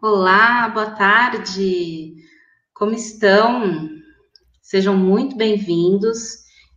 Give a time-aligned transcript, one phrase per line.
[0.00, 2.14] Olá, boa tarde.
[2.72, 3.90] Como estão?
[4.62, 6.36] Sejam muito bem-vindos.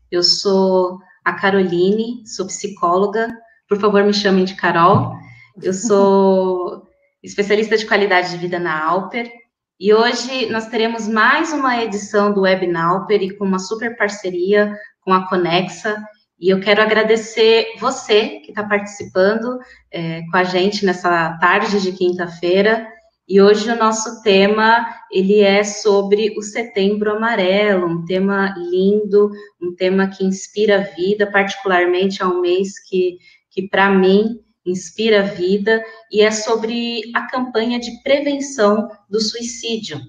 [0.09, 3.29] Eu sou a Caroline, sou psicóloga.
[3.69, 5.13] Por favor, me chamem de Carol.
[5.61, 6.81] Eu sou
[7.21, 9.31] especialista de qualidade de vida na Alper.
[9.79, 14.75] E hoje nós teremos mais uma edição do Web Alper e com uma super parceria
[15.01, 15.95] com a Conexa.
[16.39, 19.59] E eu quero agradecer você que está participando
[19.91, 22.87] é, com a gente nessa tarde de quinta-feira.
[23.31, 29.31] E hoje o nosso tema ele é sobre o Setembro Amarelo, um tema lindo,
[29.61, 35.21] um tema que inspira a vida, particularmente é um mês que, que para mim inspira
[35.21, 35.81] a vida
[36.11, 40.01] e é sobre a campanha de prevenção do suicídio.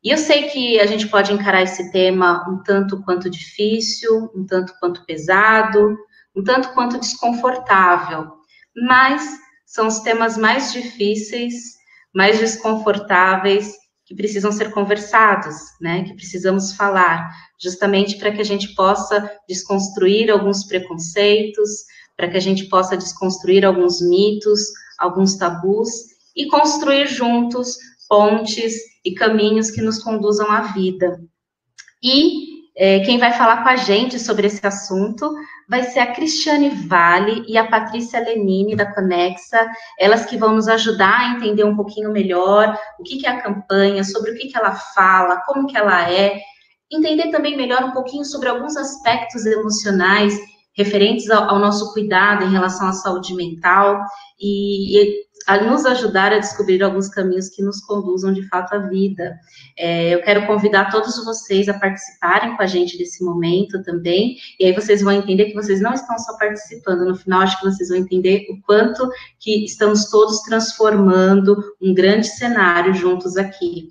[0.00, 4.46] E eu sei que a gente pode encarar esse tema um tanto quanto difícil, um
[4.46, 5.98] tanto quanto pesado,
[6.32, 8.34] um tanto quanto desconfortável,
[8.86, 11.77] mas são os temas mais difíceis
[12.14, 13.74] mais desconfortáveis
[14.06, 16.04] que precisam ser conversados, né?
[16.04, 17.30] Que precisamos falar,
[17.62, 21.70] justamente para que a gente possa desconstruir alguns preconceitos,
[22.16, 24.60] para que a gente possa desconstruir alguns mitos,
[24.98, 25.90] alguns tabus
[26.34, 27.76] e construir juntos
[28.08, 31.20] pontes e caminhos que nos conduzam à vida.
[32.02, 32.47] E
[32.80, 35.34] é, quem vai falar com a gente sobre esse assunto
[35.68, 40.68] vai ser a Cristiane Vale e a Patrícia Lenini, da Conexa, elas que vão nos
[40.68, 44.46] ajudar a entender um pouquinho melhor o que, que é a campanha, sobre o que,
[44.46, 46.40] que ela fala, como que ela é,
[46.88, 50.38] entender também melhor um pouquinho sobre alguns aspectos emocionais
[50.78, 54.00] referentes ao, ao nosso cuidado em relação à saúde mental
[54.40, 58.78] e, e a nos ajudar a descobrir alguns caminhos que nos conduzam de fato à
[58.78, 59.36] vida.
[59.76, 64.66] É, eu quero convidar todos vocês a participarem com a gente desse momento também, e
[64.66, 67.88] aí vocês vão entender que vocês não estão só participando, no final acho que vocês
[67.88, 69.08] vão entender o quanto
[69.40, 73.88] que estamos todos transformando um grande cenário juntos aqui.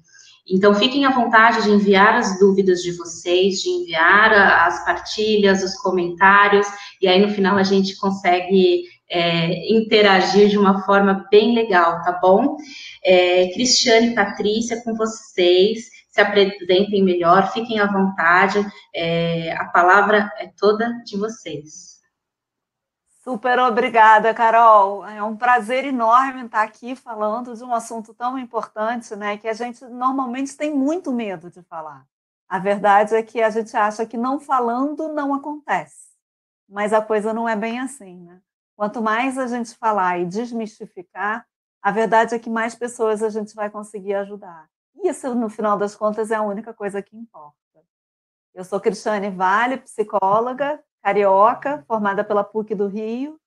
[0.50, 5.76] Então, fiquem à vontade de enviar as dúvidas de vocês, de enviar as partilhas, os
[5.76, 6.66] comentários,
[7.02, 12.18] e aí no final a gente consegue é, interagir de uma forma bem legal, tá
[12.22, 12.56] bom?
[13.04, 18.66] É, Cristiane e Patrícia, com vocês, se apresentem melhor, fiquem à vontade,
[18.96, 21.97] é, a palavra é toda de vocês.
[23.28, 25.06] Super obrigada, Carol.
[25.06, 29.54] É um prazer enorme estar aqui falando de um assunto tão importante, né, que a
[29.54, 32.08] gente normalmente tem muito medo de falar.
[32.48, 36.08] A verdade é que a gente acha que não falando não acontece,
[36.70, 38.40] mas a coisa não é bem assim, né?
[38.78, 41.46] Quanto mais a gente falar e desmistificar,
[41.82, 44.70] a verdade é que mais pessoas a gente vai conseguir ajudar.
[44.96, 47.58] E isso, no final das contas, é a única coisa que importa.
[48.54, 53.40] Eu sou Cristiane Vale, psicóloga, carioca, formada pela PUC do Rio,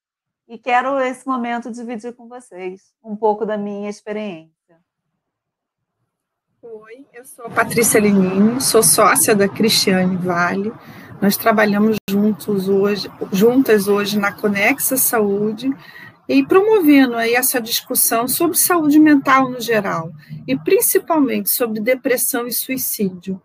[0.49, 4.79] e quero, esse momento, dividir com vocês um pouco da minha experiência.
[6.63, 10.73] Oi, eu sou Patrícia Lenini, sou sócia da Cristiane Vale.
[11.21, 15.71] Nós trabalhamos juntos hoje, juntas hoje na Conexa Saúde
[16.27, 20.11] e promovendo aí essa discussão sobre saúde mental no geral
[20.49, 23.39] e principalmente sobre depressão e suicídio,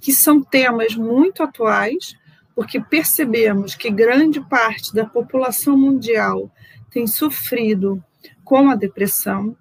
[0.00, 2.20] que são temas muito atuais,
[2.54, 6.50] porque percebemos que grande parte da população mundial
[6.90, 8.02] tem sofrido
[8.44, 9.56] com a depressão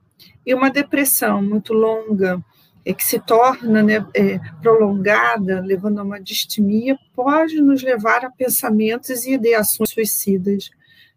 [0.46, 2.44] e uma depressão muito longa,
[2.84, 8.32] é, que se torna né, é, prolongada, levando a uma distimia, pode nos levar a
[8.32, 10.72] pensamentos e ideações suicidas.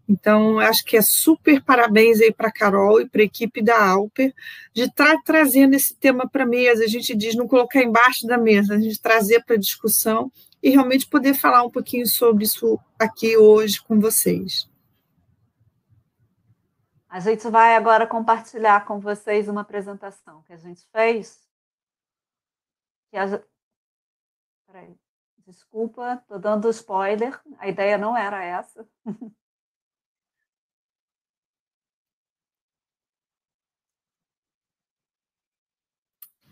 [0.06, 3.82] Então, acho que é super parabéns aí para a Carol e para a equipe da
[3.82, 4.34] Alper
[4.74, 6.84] de estar tá trazendo esse tema para a mesa.
[6.84, 10.30] A gente diz não colocar embaixo da mesa, a gente trazer para discussão
[10.64, 14.66] e realmente poder falar um pouquinho sobre isso aqui hoje com vocês.
[17.06, 21.44] A gente vai agora compartilhar com vocês uma apresentação que a gente fez
[23.10, 23.44] que a...
[24.66, 24.98] Peraí.
[25.46, 27.38] Desculpa, estou dando spoiler.
[27.58, 28.88] A ideia não era essa.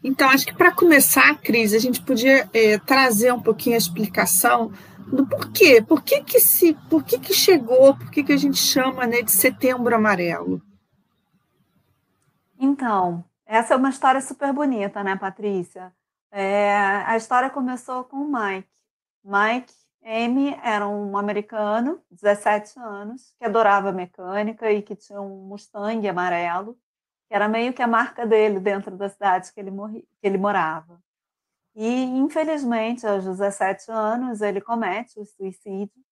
[0.04, 4.72] Então, acho que para começar, Cris, a gente podia é, trazer um pouquinho a explicação
[5.06, 5.81] do porquê.
[5.81, 9.22] Por que, que, se, por que, que chegou, por que, que a gente chama né,
[9.22, 10.60] de setembro amarelo?
[12.58, 15.93] Então, essa é uma história super bonita, né, Patrícia?
[16.31, 16.75] É,
[17.06, 18.69] a história começou com o Mike.
[19.25, 19.72] Mike
[20.02, 26.76] M era um americano, 17 anos, que adorava mecânica e que tinha um Mustang amarelo,
[27.32, 30.37] que era meio que a marca dele dentro da cidade que ele, morri, que ele
[30.37, 31.02] morava.
[31.75, 36.05] E, infelizmente, aos 17 anos, ele comete o suicídio.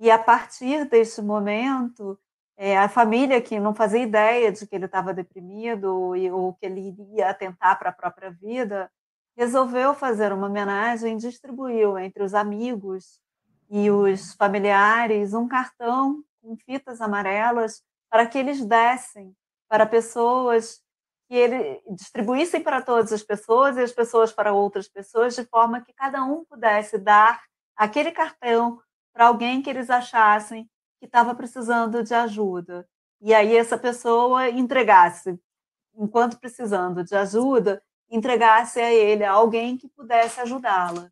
[0.00, 2.18] E, a partir deste momento,
[2.56, 6.88] é, a família que não fazia ideia de que ele estava deprimido ou que ele
[6.88, 8.90] iria atentar para a própria vida,
[9.36, 13.20] resolveu fazer uma homenagem e distribuiu entre os amigos
[13.70, 17.80] e os familiares um cartão com fitas amarelas
[18.10, 19.32] para que eles dessem
[19.72, 20.82] para pessoas
[21.26, 25.80] que ele distribuíssem para todas as pessoas e as pessoas para outras pessoas, de forma
[25.80, 27.42] que cada um pudesse dar
[27.74, 28.82] aquele cartão
[29.14, 30.68] para alguém que eles achassem
[31.00, 32.86] que estava precisando de ajuda.
[33.18, 35.40] E aí essa pessoa entregasse,
[35.94, 41.10] enquanto precisando de ajuda, entregasse a ele a alguém que pudesse ajudá-la.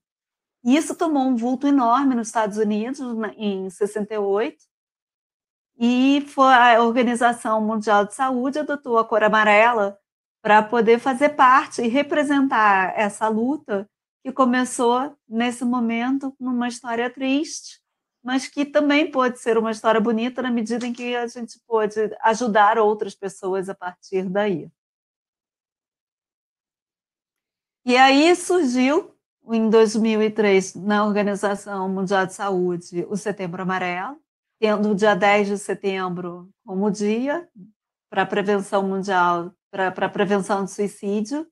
[0.62, 3.00] Isso tomou um vulto enorme nos Estados Unidos
[3.38, 4.62] em 68,
[5.82, 9.98] e foi a Organização Mundial de Saúde adotou a cor amarela
[10.42, 13.88] para poder fazer parte e representar essa luta
[14.22, 17.80] que começou nesse momento numa história triste,
[18.22, 21.98] mas que também pode ser uma história bonita na medida em que a gente pode
[22.24, 24.70] ajudar outras pessoas a partir daí.
[27.86, 29.14] E aí surgiu,
[29.50, 34.20] em 2003, na Organização Mundial de Saúde, o Setembro Amarelo,
[34.60, 37.48] tendo o dia 10 de setembro como dia
[38.10, 41.46] para a prevenção mundial, para a prevenção de suicídio.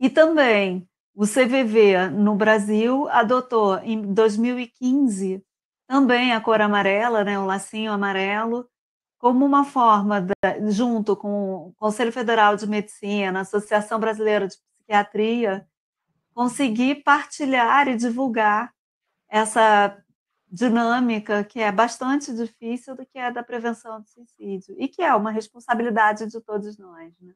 [0.00, 5.44] E também o CVV no Brasil adotou em 2015
[5.86, 8.68] também a cor amarela, né, o lacinho amarelo,
[9.18, 10.34] como uma forma, de,
[10.70, 15.66] junto com o Conselho Federal de Medicina, a Associação Brasileira de Psiquiatria,
[16.34, 18.72] conseguir partilhar e divulgar
[19.28, 19.96] essa
[20.50, 25.14] dinâmica que é bastante difícil do que é da prevenção do suicídio e que é
[25.14, 27.34] uma responsabilidade de todos nós, né?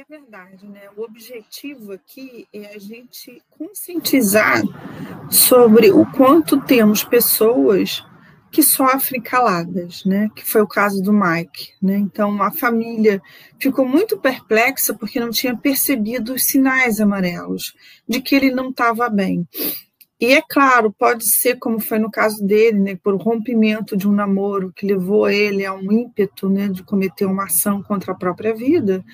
[0.00, 0.82] é verdade, né?
[0.96, 4.62] O objetivo aqui é a gente conscientizar
[5.28, 8.04] sobre o quanto temos pessoas
[8.48, 10.28] que sofrem caladas, né?
[10.36, 11.96] Que foi o caso do Mike, né?
[11.96, 13.20] Então a família
[13.58, 17.74] ficou muito perplexa porque não tinha percebido os sinais amarelos
[18.08, 19.48] de que ele não estava bem.
[20.20, 24.12] E é claro, pode ser como foi no caso dele, né, por rompimento de um
[24.12, 28.52] namoro que levou ele a um ímpeto, né, de cometer uma ação contra a própria
[28.52, 29.04] vida.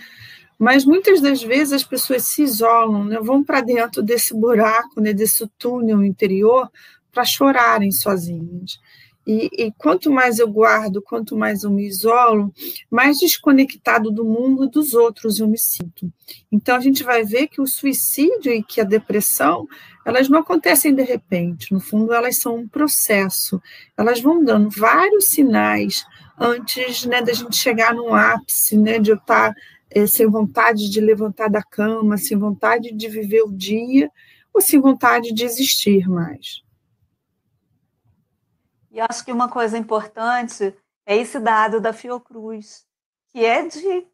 [0.58, 5.12] Mas muitas das vezes as pessoas se isolam, né, vão para dentro desse buraco, né,
[5.12, 6.70] desse túnel interior,
[7.12, 8.78] para chorarem sozinhas.
[9.26, 12.52] E, e, quanto mais eu guardo, quanto mais eu me isolo,
[12.90, 16.12] mais desconectado do mundo e dos outros eu me sinto.
[16.52, 19.66] Então a gente vai ver que o suicídio e que a depressão,
[20.04, 21.72] elas não acontecem de repente.
[21.72, 23.60] No fundo, elas são um processo.
[23.96, 26.04] Elas vão dando vários sinais
[26.38, 29.54] antes né, da gente chegar no ápice, né, de eu estar
[29.90, 34.10] é, sem vontade de levantar da cama, sem vontade de viver o dia,
[34.52, 36.63] ou sem vontade de existir mais.
[38.94, 40.72] E acho que uma coisa importante
[41.04, 42.86] é esse dado da Fiocruz,
[43.26, 44.06] que é de.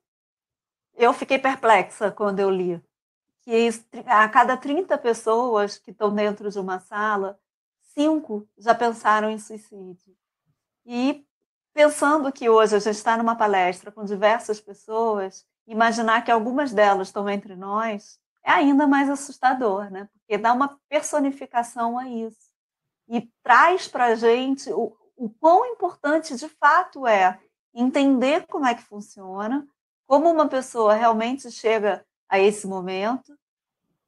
[0.94, 2.82] Eu fiquei perplexa quando eu li.
[3.42, 3.68] Que
[4.06, 7.38] a cada 30 pessoas que estão dentro de uma sala,
[7.94, 10.16] cinco já pensaram em suicídio.
[10.86, 11.26] E
[11.74, 17.08] pensando que hoje a gente está numa palestra com diversas pessoas, imaginar que algumas delas
[17.08, 20.08] estão entre nós é ainda mais assustador, né?
[20.10, 22.49] Porque dá uma personificação a isso
[23.10, 27.40] e traz para a gente o, o quão importante de fato é
[27.74, 29.66] entender como é que funciona,
[30.06, 33.36] como uma pessoa realmente chega a esse momento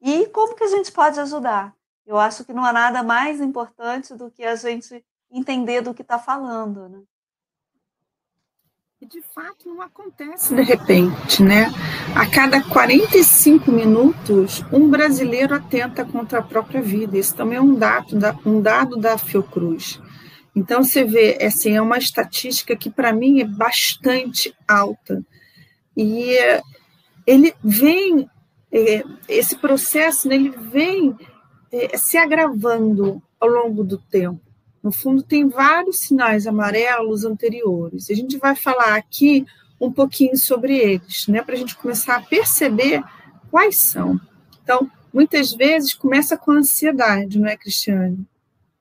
[0.01, 1.75] e como que a gente pode ajudar.
[2.07, 6.03] Eu acho que não há nada mais importante do que a gente entender do que
[6.03, 7.03] está falando, né?
[9.09, 11.73] De fato não acontece de repente, né?
[12.15, 17.19] A cada 45 minutos, um brasileiro atenta contra a própria vida.
[17.19, 20.01] Isso também é um dado da, um dado da Fiocruz.
[20.55, 25.21] Então você vê, assim, é uma estatística que para mim é bastante alta.
[25.97, 26.37] E
[27.27, 28.31] ele vem,
[28.71, 31.17] é, esse processo, né, ele vem
[31.73, 34.52] é, se agravando ao longo do tempo.
[34.83, 38.11] No fundo, tem vários sinais amarelos anteriores.
[38.11, 39.47] A gente vai falar aqui
[39.81, 43.03] um pouquinho sobre eles, né, para a gente começar a perceber
[43.51, 44.21] quais são.
[44.63, 48.27] Então, muitas vezes começa com a ansiedade, não é, Cristiane?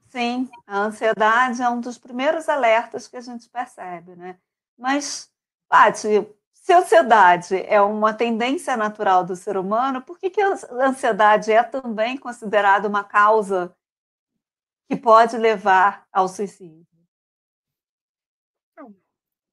[0.09, 4.35] Sim, a ansiedade é um dos primeiros alertas que a gente percebe, né?
[4.77, 5.29] Mas,
[5.69, 10.57] Paty, se a ansiedade é uma tendência natural do ser humano, por que, que a
[10.81, 13.73] ansiedade é também considerada uma causa
[14.91, 16.85] que pode levar ao suicídio?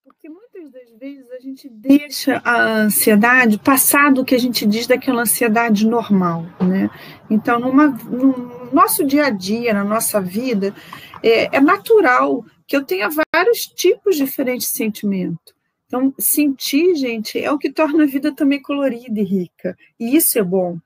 [0.02, 4.86] Porque muitas das vezes a gente deixa a ansiedade passar do que a gente diz
[4.86, 6.90] daquela ansiedade normal, né?
[7.30, 10.74] Então, numa, no nosso dia a dia, na nossa vida,
[11.22, 15.54] é, é natural que eu tenha vários tipos diferentes de sentimento.
[15.86, 19.76] Então, sentir, gente, é o que torna a vida também colorida e rica.
[20.00, 20.78] E isso é bom.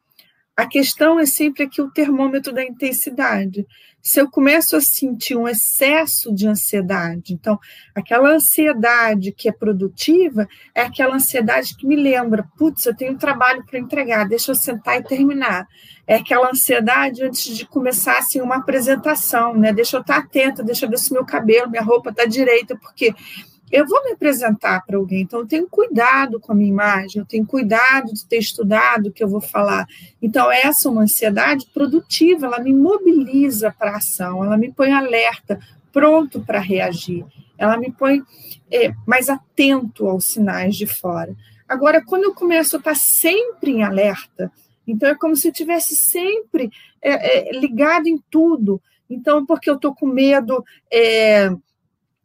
[0.55, 3.67] A questão é sempre aqui o termômetro da intensidade.
[4.03, 7.59] Se eu começo a sentir um excesso de ansiedade, então,
[7.95, 13.17] aquela ansiedade que é produtiva é aquela ansiedade que me lembra, putz, eu tenho um
[13.17, 15.67] trabalho para entregar, deixa eu sentar e terminar.
[16.07, 19.73] É aquela ansiedade antes de começar assim, uma apresentação, né?
[19.73, 23.15] Deixa eu estar atenta, deixa eu ver se meu cabelo, minha roupa está direita, porque
[23.73, 27.27] eu vou me apresentar para alguém, então eu tenho cuidado com a minha imagem, eu
[27.27, 29.87] tenho cuidado de ter estudado o que eu vou falar.
[30.21, 34.93] Então, essa é uma ansiedade produtiva, ela me mobiliza para a ação, ela me põe
[34.93, 35.59] alerta,
[35.91, 37.25] pronto para reagir,
[37.57, 38.23] ela me põe
[38.71, 41.35] é, mais atento aos sinais de fora.
[41.67, 44.53] Agora, quando eu começo a estar sempre em alerta,
[44.87, 48.83] então é como se eu estivesse sempre é, é, ligado em tudo.
[49.09, 51.51] Então, porque eu estou com medo é,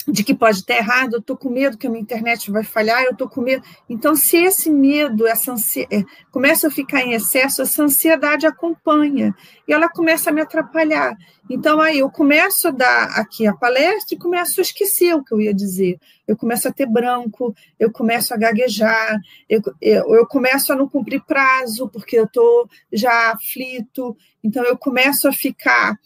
[0.07, 3.03] de que pode estar errado, eu estou com medo que a minha internet vai falhar,
[3.03, 3.63] eu estou com medo.
[3.89, 9.35] Então, se esse medo, essa ansiedade, é, começa a ficar em excesso, essa ansiedade acompanha
[9.67, 11.15] e ela começa a me atrapalhar.
[11.49, 15.33] Então, aí eu começo a dar aqui a palestra e começo a esquecer o que
[15.33, 15.99] eu ia dizer.
[16.25, 19.17] Eu começo a ter branco, eu começo a gaguejar,
[19.49, 24.15] eu, eu, eu começo a não cumprir prazo, porque eu estou já aflito.
[24.41, 25.97] Então, eu começo a ficar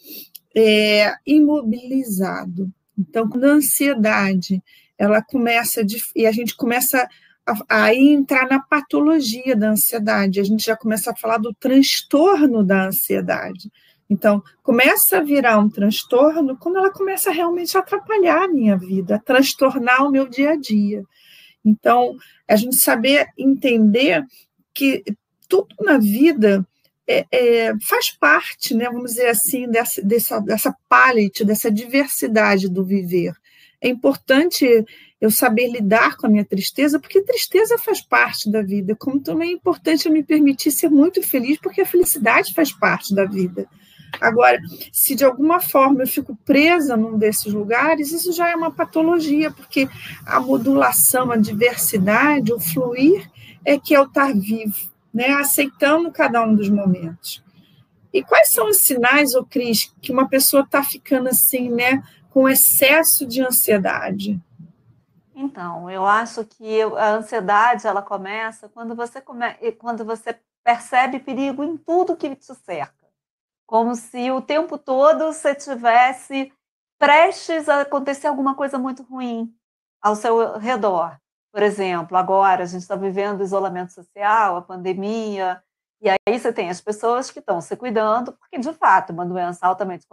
[0.56, 2.72] é, imobilizado.
[2.98, 4.62] Então, quando a ansiedade
[4.98, 5.82] ela começa
[6.14, 7.08] e a gente começa
[7.46, 12.62] a, a entrar na patologia da ansiedade, a gente já começa a falar do transtorno
[12.62, 13.70] da ansiedade.
[14.08, 19.16] Então, começa a virar um transtorno quando ela começa realmente a atrapalhar a minha vida,
[19.16, 21.02] a transtornar o meu dia a dia.
[21.64, 22.14] Então,
[22.46, 24.24] a gente saber entender
[24.74, 25.02] que
[25.48, 26.66] tudo na vida
[27.06, 32.84] é, é, faz parte, né, vamos dizer assim, dessa, dessa, dessa palette, dessa diversidade do
[32.84, 33.32] viver.
[33.80, 34.84] É importante
[35.20, 39.50] eu saber lidar com a minha tristeza, porque tristeza faz parte da vida, como também
[39.50, 43.66] é importante eu me permitir ser muito feliz, porque a felicidade faz parte da vida.
[44.20, 44.60] Agora,
[44.92, 49.50] se de alguma forma eu fico presa num desses lugares, isso já é uma patologia,
[49.50, 49.88] porque
[50.26, 53.28] a modulação, a diversidade, o fluir
[53.64, 57.42] é que é o estar vivo né, aceitando cada um dos momentos.
[58.12, 62.48] E quais são os sinais, ô Cris, que uma pessoa está ficando assim, né, com
[62.48, 64.40] excesso de ansiedade?
[65.34, 69.46] Então, eu acho que a ansiedade ela começa quando você come...
[69.78, 73.08] quando você percebe perigo em tudo que te cerca,
[73.66, 76.52] como se o tempo todo você tivesse
[76.98, 79.52] prestes a acontecer alguma coisa muito ruim
[80.00, 81.18] ao seu redor.
[81.52, 85.62] Por exemplo, agora a gente está vivendo isolamento social, a pandemia,
[86.00, 89.66] e aí você tem as pessoas que estão se cuidando, porque de fato uma doença
[89.66, 90.06] altamente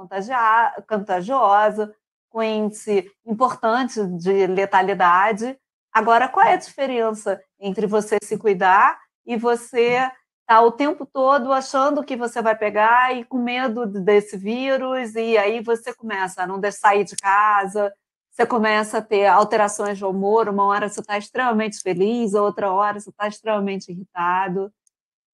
[0.88, 1.96] contagiosa,
[2.30, 5.58] com índice importante de letalidade.
[5.92, 10.12] Agora, qual é a diferença entre você se cuidar e você
[10.46, 15.38] tá o tempo todo achando que você vai pegar e com medo desse vírus, e
[15.38, 17.92] aí você começa a não sair de casa,
[18.40, 22.98] você começa a ter alterações de humor, uma hora você está extremamente feliz, outra hora
[22.98, 24.72] você está extremamente irritado.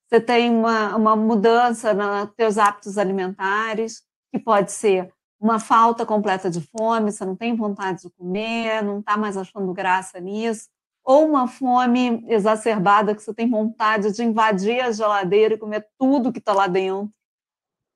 [0.10, 4.02] Você tem uma, uma mudança nos seus hábitos alimentares,
[4.34, 9.02] que pode ser uma falta completa de fome, você não tem vontade de comer, não
[9.02, 10.68] está mais achando graça nisso,
[11.04, 16.34] ou uma fome exacerbada que você tem vontade de invadir a geladeira e comer tudo
[16.34, 17.14] que está lá dentro.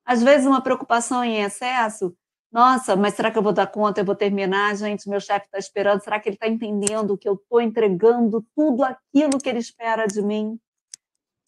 [0.06, 2.16] Às vezes, uma preocupação em excesso
[2.51, 4.01] nossa, mas será que eu vou dar conta?
[4.01, 5.08] Eu vou terminar, gente?
[5.08, 6.01] Meu chefe está esperando.
[6.01, 10.22] Será que ele está entendendo que eu estou entregando tudo aquilo que ele espera de
[10.22, 10.60] mim?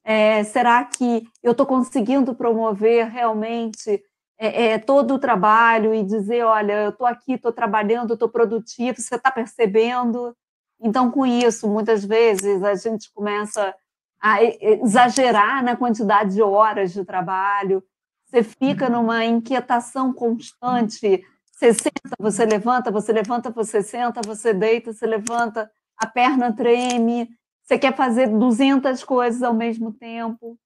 [0.03, 4.03] É, será que eu estou conseguindo promover realmente
[4.37, 8.99] é, é, todo o trabalho e dizer, olha, eu estou aqui, estou trabalhando, estou produtivo,
[8.99, 10.35] você está percebendo?
[10.79, 13.73] Então, com isso, muitas vezes a gente começa
[14.19, 17.83] a exagerar na quantidade de horas de trabalho,
[18.31, 21.21] você fica numa inquietação constante.
[21.51, 27.29] Você senta, você levanta, você levanta, você senta, você deita, você levanta, a perna treme,
[27.61, 30.57] você quer fazer 200 coisas ao mesmo tempo.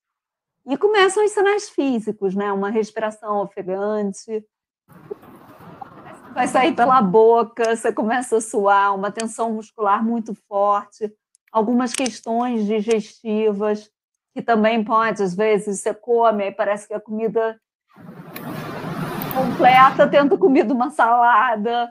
[0.68, 2.52] E começam os sinais físicos, né?
[2.52, 4.46] Uma respiração ofegante,
[6.34, 11.12] vai sair pela boca, você começa a suar, uma tensão muscular muito forte,
[11.52, 13.90] algumas questões digestivas,
[14.36, 17.58] que também pode, às vezes, você come, aí parece que a comida
[19.34, 21.90] completa, tendo comido uma salada,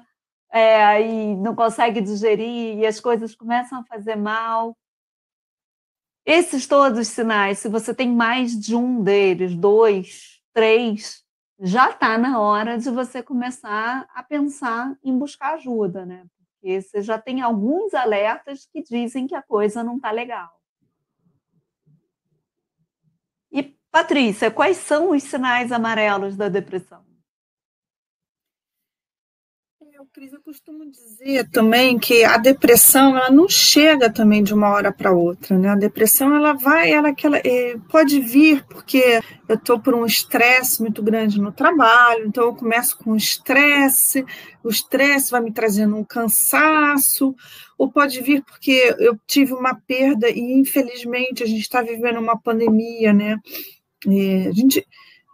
[0.53, 4.77] é, e não consegue digerir, e as coisas começam a fazer mal.
[6.27, 11.25] Esses todos os sinais, se você tem mais de um deles, dois, três,
[11.59, 16.27] já está na hora de você começar a pensar em buscar ajuda, né?
[16.61, 20.51] Porque você já tem alguns alertas que dizem que a coisa não está legal.
[23.55, 27.05] E, Patrícia, quais são os sinais amarelos da depressão?
[30.15, 34.93] Cris, eu costumo dizer também que a depressão ela não chega também de uma hora
[34.93, 35.69] para outra, né?
[35.69, 40.81] A depressão ela vai, ela, ela é, pode vir porque eu estou por um estresse
[40.81, 44.25] muito grande no trabalho, então eu começo com estresse,
[44.63, 47.35] o estresse vai me trazendo um cansaço,
[47.77, 52.41] ou pode vir porque eu tive uma perda e infelizmente a gente está vivendo uma
[52.41, 53.37] pandemia, né?
[54.07, 54.87] É, a gente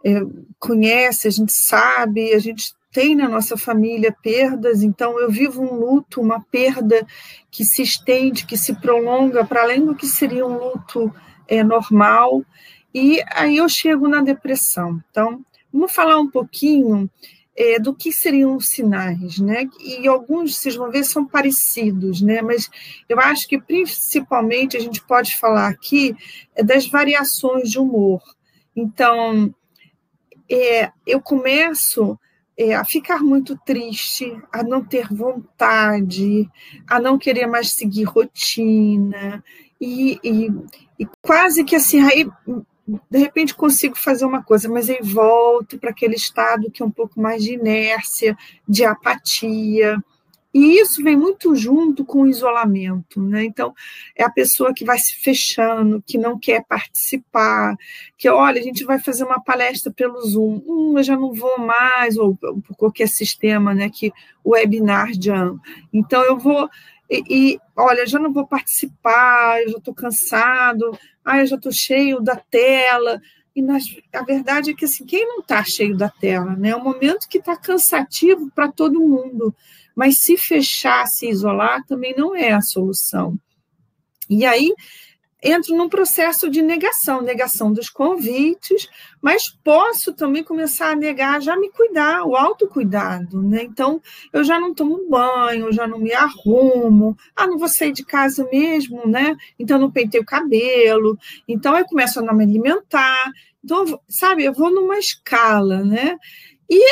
[0.03, 0.21] é,
[0.59, 5.73] conhece, a gente sabe, a gente tem na nossa família perdas, então eu vivo um
[5.73, 7.05] luto, uma perda
[7.49, 11.13] que se estende, que se prolonga para além do que seria um luto
[11.47, 12.43] é, normal,
[12.93, 15.01] e aí eu chego na depressão.
[15.09, 17.09] Então, vamos falar um pouquinho
[17.55, 19.69] é, do que seriam os sinais, né?
[19.79, 22.41] E alguns, vocês vão ver, são parecidos, né?
[22.41, 22.69] Mas
[23.07, 26.15] eu acho que principalmente a gente pode falar aqui
[26.55, 28.21] é das variações de humor.
[28.75, 29.53] Então,
[30.49, 32.17] é, eu começo
[32.57, 36.49] é, a ficar muito triste, a não ter vontade,
[36.87, 39.43] a não querer mais seguir rotina,
[39.79, 40.51] e, e,
[40.99, 42.27] e quase que assim, aí
[43.09, 46.91] de repente consigo fazer uma coisa, mas aí volto para aquele estado que é um
[46.91, 48.37] pouco mais de inércia,
[48.67, 50.03] de apatia.
[50.53, 53.43] E isso vem muito junto com o isolamento, né?
[53.45, 53.73] Então,
[54.15, 57.77] é a pessoa que vai se fechando, que não quer participar,
[58.17, 61.57] que, olha, a gente vai fazer uma palestra pelo Zoom, hum, eu já não vou
[61.57, 64.11] mais, ou por qualquer sistema, né, que
[64.43, 65.53] o webinar já.
[65.93, 66.69] Então, eu vou,
[67.09, 71.71] e, e olha, já não vou participar, eu já estou cansado, ah, eu já estou
[71.71, 73.21] cheio da tela,
[73.55, 76.69] e nas, a verdade é que assim, quem não está cheio da tela, né?
[76.69, 79.53] É um momento que está cansativo para todo mundo.
[79.95, 83.37] Mas se fechar, se isolar, também não é a solução.
[84.29, 84.73] E aí
[85.43, 88.87] entro num processo de negação, negação dos convites,
[89.19, 93.63] mas posso também começar a negar, já me cuidar, o autocuidado, né?
[93.63, 93.99] Então,
[94.31, 98.47] eu já não tomo banho, já não me arrumo, ah, não vou sair de casa
[98.51, 99.35] mesmo, né?
[99.57, 103.31] Então, não pentei o cabelo, então eu começo a não me alimentar,
[103.63, 106.17] então, sabe, eu vou numa escala, né?
[106.69, 106.83] E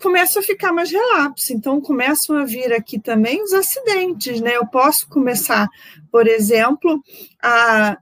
[0.00, 1.52] começa a ficar mais relapso.
[1.52, 4.56] Então, começam a vir aqui também os acidentes, né?
[4.56, 5.68] Eu posso começar,
[6.10, 7.02] por exemplo,
[7.42, 7.98] a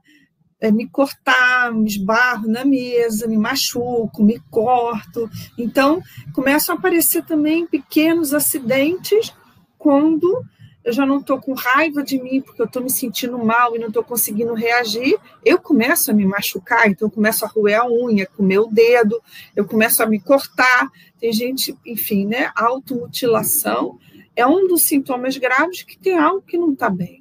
[0.61, 5.29] é, me cortar, me esbarro na mesa, me machuco, me corto.
[5.57, 6.01] Então,
[6.33, 9.33] começam a aparecer também pequenos acidentes
[9.77, 10.43] quando
[10.89, 13.79] eu já não estou com raiva de mim, porque eu estou me sentindo mal e
[13.79, 17.87] não estou conseguindo reagir, eu começo a me machucar, então eu começo a roer a
[17.87, 19.21] unha, comer o dedo,
[19.55, 20.89] eu começo a me cortar.
[21.19, 22.51] Tem gente, enfim, né?
[22.55, 23.99] Automutilação
[24.35, 27.18] é um dos sintomas graves que tem algo que não está bem.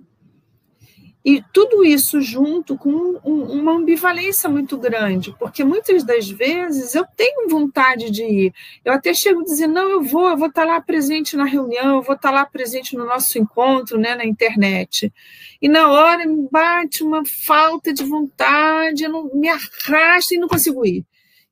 [1.28, 7.04] E tudo isso junto com um, uma ambivalência muito grande, porque muitas das vezes eu
[7.14, 8.54] tenho vontade de ir.
[8.82, 11.96] Eu até chego a dizer, não, eu vou, eu vou estar lá presente na reunião,
[11.96, 15.12] eu vou estar lá presente no nosso encontro, né, na internet.
[15.60, 20.48] E na hora me bate uma falta de vontade, eu não, me arrasta e não
[20.48, 21.04] consigo ir.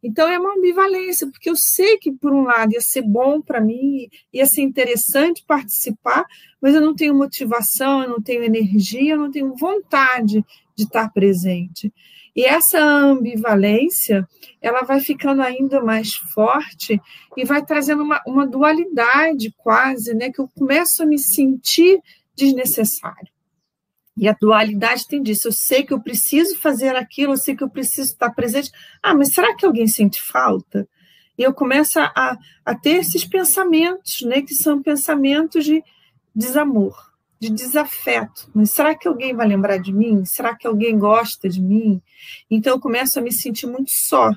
[0.03, 3.61] Então é uma ambivalência, porque eu sei que, por um lado, ia ser bom para
[3.61, 6.25] mim, ia ser interessante participar,
[6.61, 10.45] mas eu não tenho motivação, eu não tenho energia, eu não tenho vontade
[10.77, 11.93] de estar presente.
[12.37, 14.29] E essa ambivalência,
[14.61, 17.01] ela vai ficando ainda mais forte
[17.35, 21.99] e vai trazendo uma, uma dualidade quase, né, que eu começo a me sentir
[22.37, 23.36] desnecessário.
[24.17, 25.49] E a dualidade tem disso.
[25.49, 28.71] Eu sei que eu preciso fazer aquilo, eu sei que eu preciso estar presente.
[29.03, 30.89] Ah, mas será que alguém sente falta?
[31.39, 35.83] E eu começo a, a ter esses pensamentos, né, que são pensamentos de
[36.35, 36.97] desamor,
[37.39, 38.51] de desafeto.
[38.55, 40.25] Mas será que alguém vai lembrar de mim?
[40.25, 42.01] Será que alguém gosta de mim?
[42.51, 44.31] Então eu começo a me sentir muito só.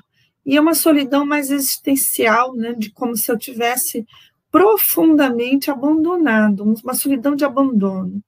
[0.44, 4.06] E é uma solidão mais existencial, né, de como se eu tivesse
[4.50, 8.22] profundamente abandonado, uma solidão de abandono.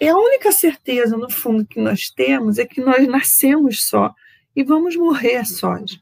[0.00, 4.14] E a única certeza, no fundo, que nós temos é que nós nascemos só
[4.54, 6.00] e vamos morrer sós.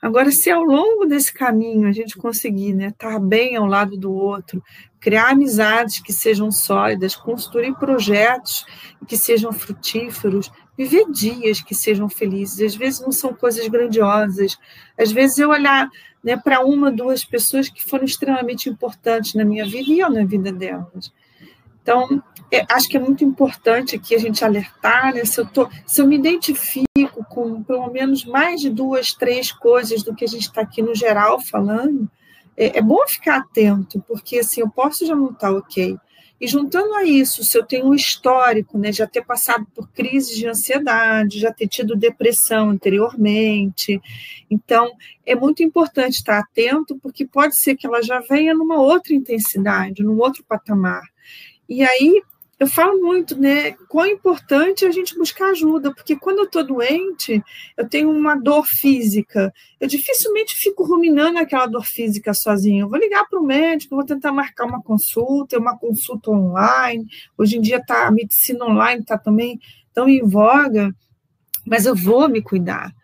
[0.00, 4.12] Agora, se ao longo desse caminho a gente conseguir né, estar bem ao lado do
[4.12, 4.60] outro,
[4.98, 8.66] criar amizades que sejam sólidas, construir projetos
[9.06, 12.72] que sejam frutíferos, viver dias que sejam felizes.
[12.72, 14.58] Às vezes não são coisas grandiosas.
[14.98, 15.88] Às vezes eu olhar
[16.24, 20.24] né, para uma, duas pessoas que foram extremamente importantes na minha vida e eu na
[20.24, 21.12] vida delas
[21.82, 25.24] Então, é, acho que é muito importante aqui a gente alertar, né?
[25.24, 30.02] Se eu, tô, se eu me identifico com pelo menos mais de duas, três coisas
[30.02, 32.08] do que a gente está aqui no geral falando,
[32.56, 35.96] é, é, bom ficar atento, porque assim, eu posso já não estar tá ok.
[36.40, 40.36] E juntando a isso, se eu tenho um histórico, né, já ter passado por crises
[40.36, 44.00] de ansiedade, já ter tido depressão anteriormente,
[44.50, 44.90] então
[45.24, 50.02] é muito importante estar atento, porque pode ser que ela já venha numa outra intensidade,
[50.02, 51.11] num outro patamar.
[51.72, 52.22] E aí
[52.60, 53.72] eu falo muito, né?
[53.88, 57.42] Quão importante é a gente buscar ajuda, porque quando eu estou doente,
[57.78, 62.84] eu tenho uma dor física, eu dificilmente fico ruminando aquela dor física sozinho.
[62.84, 67.06] Eu vou ligar para o médico, vou tentar marcar uma consulta, uma consulta online.
[67.38, 69.58] Hoje em dia tá, a medicina online está também
[69.94, 70.94] tão em voga,
[71.64, 72.94] mas eu vou me cuidar.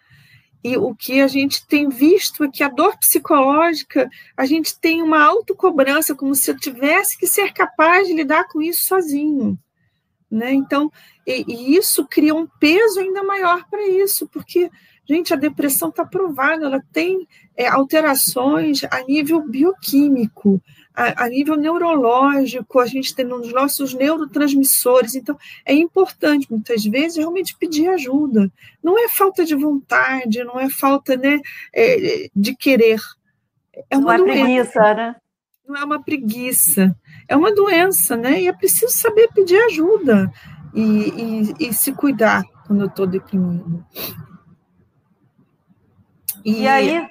[0.62, 5.02] E o que a gente tem visto é que a dor psicológica, a gente tem
[5.02, 9.58] uma autocobrança, como se eu tivesse que ser capaz de lidar com isso sozinho.
[10.30, 10.52] Né?
[10.52, 10.90] Então,
[11.26, 14.70] e, e isso cria um peso ainda maior para isso, porque,
[15.08, 20.60] gente, a depressão está provada, ela tem é, alterações a nível bioquímico,
[20.98, 25.14] a, a, nível neurológico, a gente tem nos nossos neurotransmissores.
[25.14, 28.50] Então, é importante, muitas vezes, realmente pedir ajuda.
[28.82, 31.38] Não é falta de vontade, não é falta né,
[31.72, 32.98] é, de querer.
[33.88, 35.16] É uma não é preguiça, né?
[35.68, 36.96] Não é uma preguiça.
[37.28, 38.42] É uma doença, né?
[38.42, 40.32] E é preciso saber pedir ajuda
[40.74, 43.86] e, e, e se cuidar quando eu estou deprimido.
[46.44, 47.06] E, e aí,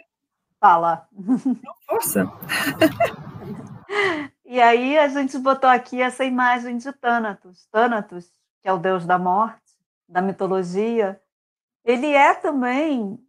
[0.60, 1.08] fala.
[1.88, 2.30] Força.
[4.46, 7.68] E aí a gente botou aqui essa imagem de Thanatos.
[7.72, 9.62] Thanatos, que é o deus da morte,
[10.08, 11.22] da mitologia,
[11.84, 13.20] ele é também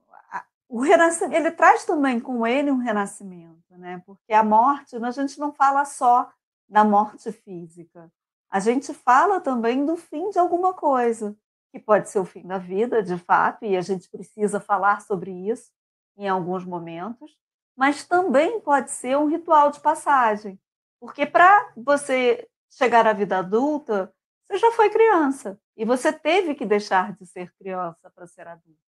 [0.69, 4.03] o renascimento, ele traz também com ele um renascimento, né?
[4.05, 6.31] Porque a morte, a gente não fala só
[6.69, 8.13] da morte física.
[8.51, 11.37] A gente fala também do fim de alguma coisa,
[11.71, 15.31] que pode ser o fim da vida, de fato, e a gente precisa falar sobre
[15.31, 15.71] isso
[16.17, 17.39] em alguns momentos,
[17.79, 20.59] mas também pode ser um ritual de passagem.
[20.99, 24.13] Porque para você chegar à vida adulta,
[24.43, 28.81] você já foi criança e você teve que deixar de ser criança para ser adulto.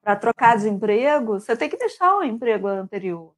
[0.00, 3.34] Para trocar de emprego, você tem que deixar o emprego anterior.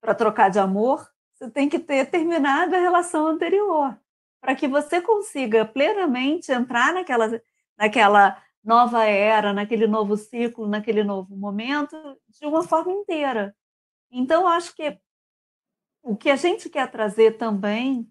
[0.00, 3.94] Para trocar de amor, você tem que ter terminado a relação anterior.
[4.40, 7.38] Para que você consiga plenamente entrar naquela,
[7.76, 11.94] naquela nova era, naquele novo ciclo, naquele novo momento,
[12.30, 13.54] de uma forma inteira.
[14.12, 15.00] Então, acho que
[16.02, 18.06] o que a gente quer trazer também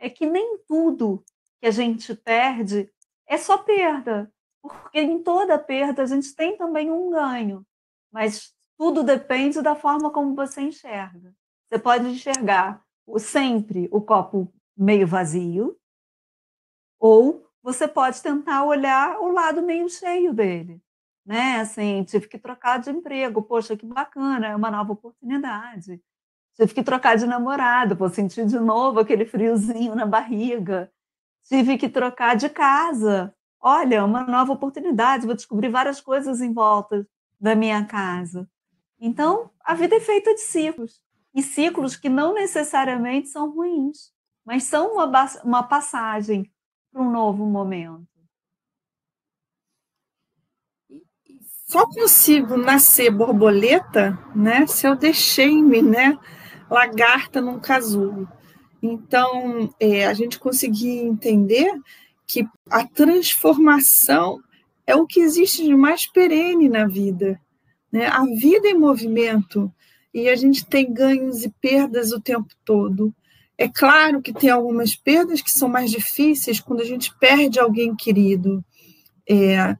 [0.00, 1.24] é que nem tudo
[1.60, 2.92] que a gente perde
[3.26, 7.64] é só perda, porque em toda perda a gente tem também um ganho,
[8.10, 11.32] mas tudo depende da forma como você enxerga.
[11.68, 12.84] Você pode enxergar
[13.18, 15.78] sempre o copo meio vazio,
[16.98, 20.83] ou você pode tentar olhar o lado meio cheio dele
[21.24, 21.60] né?
[21.60, 26.00] Assim, tive que trocar de emprego, poxa, que bacana, é uma nova oportunidade.
[26.54, 30.90] Tive que trocar de namorado, vou sentir de novo aquele friozinho na barriga.
[31.48, 33.34] Tive que trocar de casa.
[33.60, 37.06] Olha, uma nova oportunidade, vou descobrir várias coisas em volta
[37.40, 38.48] da minha casa.
[39.00, 41.02] Então, a vida é feita de ciclos.
[41.34, 44.12] E ciclos que não necessariamente são ruins,
[44.44, 46.50] mas são uma, uma passagem
[46.92, 48.06] para um novo momento.
[51.74, 56.16] Só consigo nascer borboleta, né, se eu deixei-me, né,
[56.70, 58.28] lagarta num casulo.
[58.80, 61.68] Então, é, a gente conseguir entender
[62.28, 64.40] que a transformação
[64.86, 67.40] é o que existe de mais perene na vida.
[67.90, 68.06] Né?
[68.06, 69.68] A vida é movimento
[70.12, 73.12] e a gente tem ganhos e perdas o tempo todo.
[73.58, 77.96] É claro que tem algumas perdas que são mais difíceis quando a gente perde alguém
[77.96, 78.64] querido.
[79.28, 79.76] É,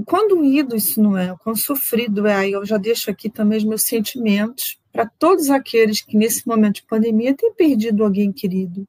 [0.00, 2.34] o quão doído isso não é, o quão sofrido é.
[2.34, 6.76] Aí eu já deixo aqui também os meus sentimentos para todos aqueles que nesse momento
[6.76, 8.88] de pandemia têm perdido alguém querido.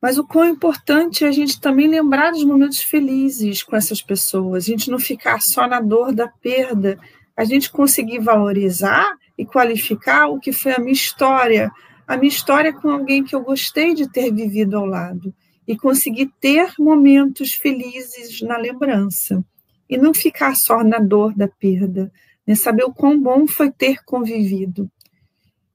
[0.00, 4.64] Mas o quão importante é a gente também lembrar dos momentos felizes com essas pessoas,
[4.64, 6.98] a gente não ficar só na dor da perda,
[7.36, 11.70] a gente conseguir valorizar e qualificar o que foi a minha história,
[12.08, 15.34] a minha história com alguém que eu gostei de ter vivido ao lado
[15.66, 19.44] e conseguir ter momentos felizes na lembrança
[19.88, 22.12] e não ficar só na dor da perda,
[22.46, 22.54] né?
[22.54, 24.90] saber o quão bom foi ter convivido.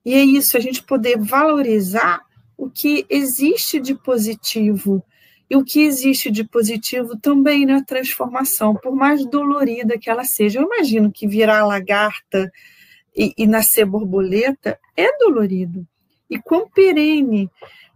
[0.05, 2.21] E é isso, a gente poder valorizar
[2.57, 5.03] o que existe de positivo.
[5.49, 10.59] E o que existe de positivo também na transformação, por mais dolorida que ela seja.
[10.59, 12.51] Eu imagino que virar lagarta
[13.15, 15.85] e, e nascer borboleta é dolorido.
[16.29, 17.49] E quão perene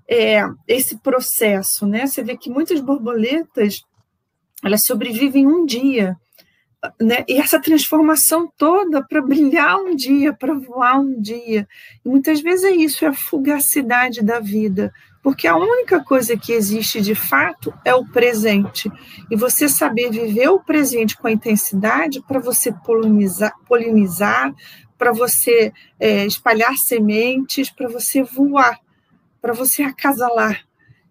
[0.09, 2.05] é, esse processo, né?
[2.05, 3.83] Você vê que muitas borboletas
[4.63, 6.15] elas sobrevivem um dia,
[6.99, 7.23] né?
[7.27, 11.67] E essa transformação toda para brilhar um dia, para voar um dia.
[12.03, 16.51] E muitas vezes é isso, é a fugacidade da vida, porque a única coisa que
[16.51, 18.91] existe de fato é o presente.
[19.29, 24.53] E você saber viver o presente com a intensidade para você polinizar, polinizar
[24.97, 28.79] para você é, espalhar sementes, para você voar,
[29.45, 30.65] para você acasalar.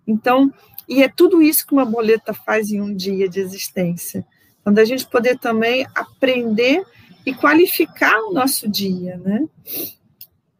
[0.04, 0.52] Então,
[0.88, 4.26] e é tudo isso que uma boleta faz em um dia de existência.
[4.64, 6.84] Quando a gente poder também aprender
[7.24, 9.46] e qualificar o nosso dia, né?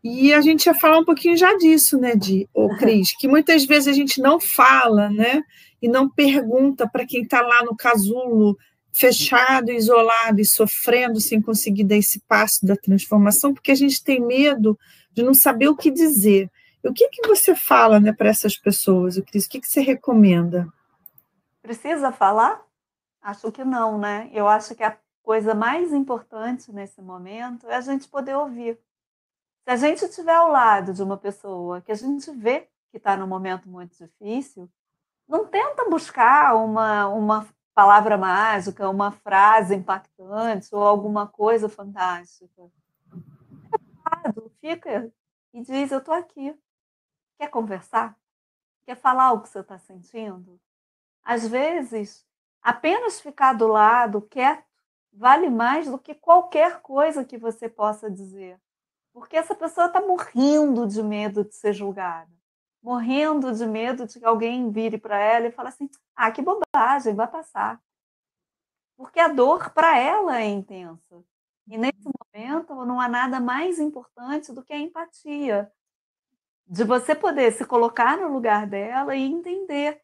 [0.04, 3.64] E a gente ia falar um pouquinho já disso, né, de o Cris, que muitas
[3.64, 5.42] vezes a gente não fala, né,
[5.80, 8.56] e não pergunta para quem está lá no casulo,
[8.92, 14.20] fechado, isolado e sofrendo sem conseguir dar esse passo da transformação, porque a gente tem
[14.20, 14.78] medo
[15.14, 16.50] de não saber o que dizer.
[16.84, 19.46] O que, que você fala né, para essas pessoas, Cris?
[19.46, 20.68] O que, que você recomenda?
[21.62, 22.62] Precisa falar?
[23.22, 24.30] Acho que não, né?
[24.32, 28.78] Eu acho que a coisa mais importante nesse momento é a gente poder ouvir.
[29.64, 33.16] Se a gente estiver ao lado de uma pessoa que a gente vê que está
[33.16, 34.70] num momento muito difícil,
[35.26, 42.70] não tenta buscar uma, uma palavra mágica, uma frase impactante ou alguma coisa fantástica.
[44.60, 45.10] Fica
[45.52, 46.54] e diz: Eu estou aqui.
[47.38, 48.16] Quer conversar?
[48.84, 50.60] Quer falar o que você está sentindo?
[51.22, 52.26] Às vezes,
[52.62, 54.64] apenas ficar do lado, quieto,
[55.12, 58.60] vale mais do que qualquer coisa que você possa dizer.
[59.12, 62.30] Porque essa pessoa está morrendo de medo de ser julgada,
[62.82, 67.14] morrendo de medo de que alguém vire para ela e fale assim: ah, que bobagem,
[67.14, 67.80] vai passar.
[68.96, 71.24] Porque a dor para ela é intensa.
[71.68, 75.72] E nesse momento não há nada mais importante do que a empatia,
[76.66, 80.00] de você poder se colocar no lugar dela e entender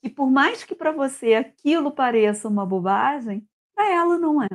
[0.00, 4.48] que por mais que para você aquilo pareça uma bobagem, para ela não é.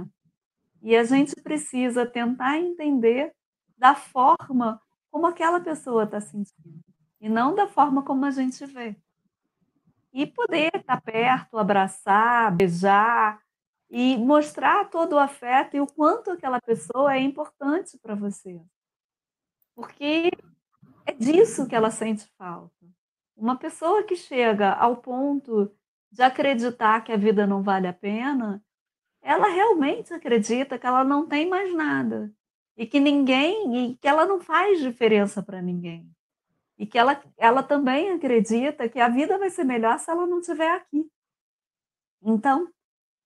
[0.81, 3.33] E a gente precisa tentar entender
[3.77, 6.81] da forma como aquela pessoa está sentindo
[7.19, 8.95] e não da forma como a gente vê.
[10.11, 13.39] E poder estar tá perto, abraçar, beijar
[13.89, 18.59] e mostrar todo o afeto e o quanto aquela pessoa é importante para você.
[19.75, 20.31] Porque
[21.05, 22.85] é disso que ela sente falta.
[23.35, 25.71] Uma pessoa que chega ao ponto
[26.11, 28.63] de acreditar que a vida não vale a pena,
[29.21, 32.33] ela realmente acredita que ela não tem mais nada
[32.75, 36.09] e que ninguém e que ela não faz diferença para ninguém.
[36.77, 40.39] E que ela, ela também acredita que a vida vai ser melhor se ela não
[40.39, 41.07] estiver aqui.
[42.23, 42.71] Então,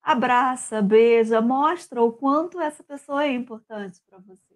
[0.02, 4.55] abraça, beija, mostra o quanto essa pessoa é importante para você.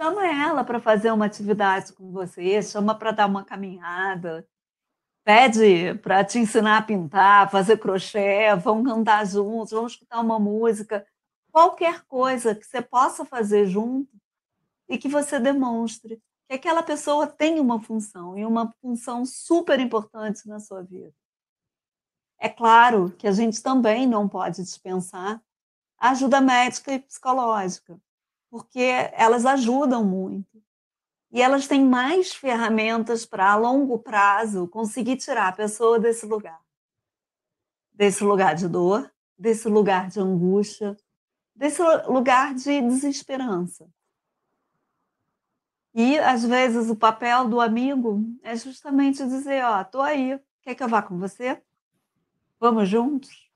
[0.00, 4.48] Chama ela para fazer uma atividade com você, chama para dar uma caminhada,
[5.24, 11.04] pede para te ensinar a pintar, fazer crochê, vão cantar juntos, vão escutar uma música,
[11.50, 14.08] qualquer coisa que você possa fazer junto
[14.88, 20.46] e que você demonstre que aquela pessoa tem uma função e uma função super importante
[20.46, 21.12] na sua vida.
[22.38, 25.42] É claro que a gente também não pode dispensar
[25.98, 28.00] a ajuda médica e psicológica
[28.50, 28.80] porque
[29.12, 30.62] elas ajudam muito.
[31.30, 36.60] E elas têm mais ferramentas para, a longo prazo, conseguir tirar a pessoa desse lugar.
[37.92, 40.96] Desse lugar de dor, desse lugar de angústia,
[41.54, 43.88] desse lugar de desesperança.
[45.94, 50.82] E, às vezes, o papel do amigo é justamente dizer: Ó, tô aí, quer que
[50.82, 51.60] eu vá com você?
[52.60, 53.47] Vamos juntos?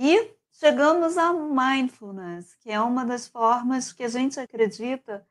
[0.00, 5.26] E chegamos ao mindfulness, que é uma das formas que a gente acredita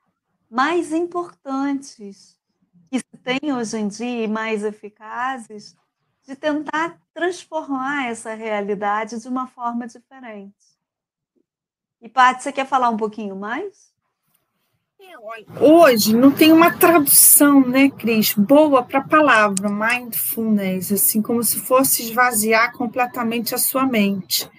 [0.50, 2.38] mais importantes
[2.92, 5.74] que se tem hoje em dia e mais eficazes
[6.26, 10.54] de tentar transformar essa realidade de uma forma diferente.
[12.02, 13.96] E, Paty, você quer falar um pouquinho mais?
[15.62, 21.60] Hoje não tem uma tradução, né, Cris, boa para a palavra mindfulness, assim como se
[21.60, 24.50] fosse esvaziar completamente a sua mente.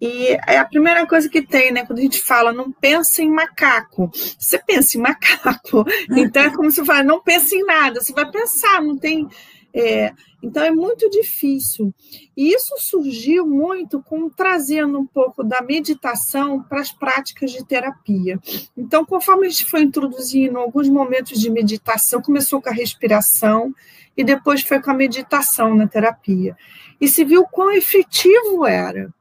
[0.00, 1.84] E é a primeira coisa que tem, né?
[1.84, 4.10] Quando a gente fala, não pensa em macaco.
[4.38, 5.84] Você pensa em macaco.
[6.10, 8.00] Então é como se fala, não pensa em nada.
[8.00, 9.28] Você vai pensar, não tem.
[9.74, 11.92] É, então é muito difícil.
[12.36, 18.38] E isso surgiu muito com trazendo um pouco da meditação para as práticas de terapia.
[18.76, 23.74] Então, conforme a gente foi introduzindo alguns momentos de meditação, começou com a respiração
[24.16, 26.56] e depois foi com a meditação na terapia.
[27.00, 29.12] E se viu quão efetivo era.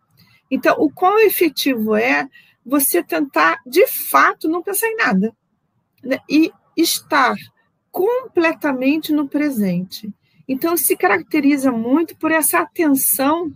[0.49, 2.27] Então, o quão efetivo é
[2.65, 5.35] você tentar, de fato, não pensar em nada.
[6.03, 7.35] né, e estar
[7.91, 10.09] completamente no presente.
[10.47, 13.51] Então, se caracteriza muito por essa atenção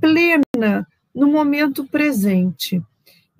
[0.00, 2.82] plena no momento presente.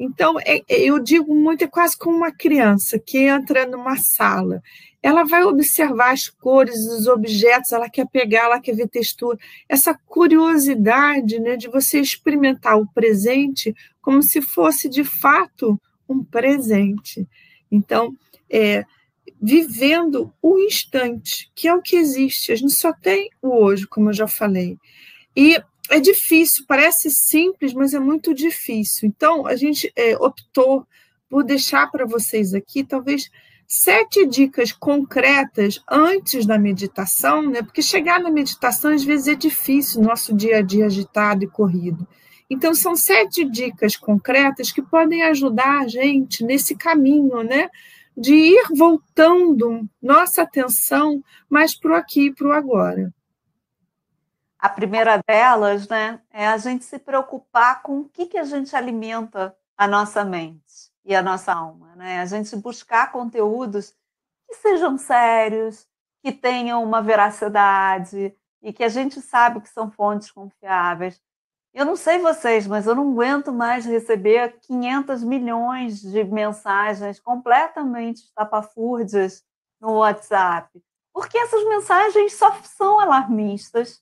[0.04, 4.60] Então, é, é, eu digo muito, é quase como uma criança que entra numa sala.
[5.00, 9.38] Ela vai observar as cores dos objetos, ela quer pegar, ela quer ver textura.
[9.68, 17.24] Essa curiosidade né, de você experimentar o presente como se fosse, de fato, um presente.
[17.70, 18.12] Então,
[18.50, 18.84] é,
[19.40, 22.50] vivendo o instante, que é o que existe.
[22.50, 24.76] A gente só tem o hoje, como eu já falei.
[25.36, 29.08] E é difícil, parece simples, mas é muito difícil.
[29.08, 30.86] Então, a gente é, optou
[31.28, 33.30] por deixar para vocês aqui, talvez,
[33.66, 37.62] sete dicas concretas antes da meditação, né?
[37.62, 42.06] Porque chegar na meditação às vezes é difícil, nosso dia a dia agitado e corrido.
[42.48, 47.70] Então, são sete dicas concretas que podem ajudar a gente nesse caminho, né?
[48.16, 53.12] de ir voltando nossa atenção mais para o aqui e para o agora.
[54.62, 58.76] A primeira delas, né, é a gente se preocupar com o que, que a gente
[58.76, 62.20] alimenta a nossa mente e a nossa alma, né?
[62.20, 63.92] A gente buscar conteúdos
[64.46, 65.88] que sejam sérios,
[66.22, 71.20] que tenham uma veracidade e que a gente sabe que são fontes confiáveis.
[71.74, 78.18] Eu não sei vocês, mas eu não aguento mais receber 500 milhões de mensagens completamente
[78.18, 79.42] estapafúrdias
[79.80, 80.70] no WhatsApp.
[81.12, 84.01] Porque essas mensagens só são alarmistas,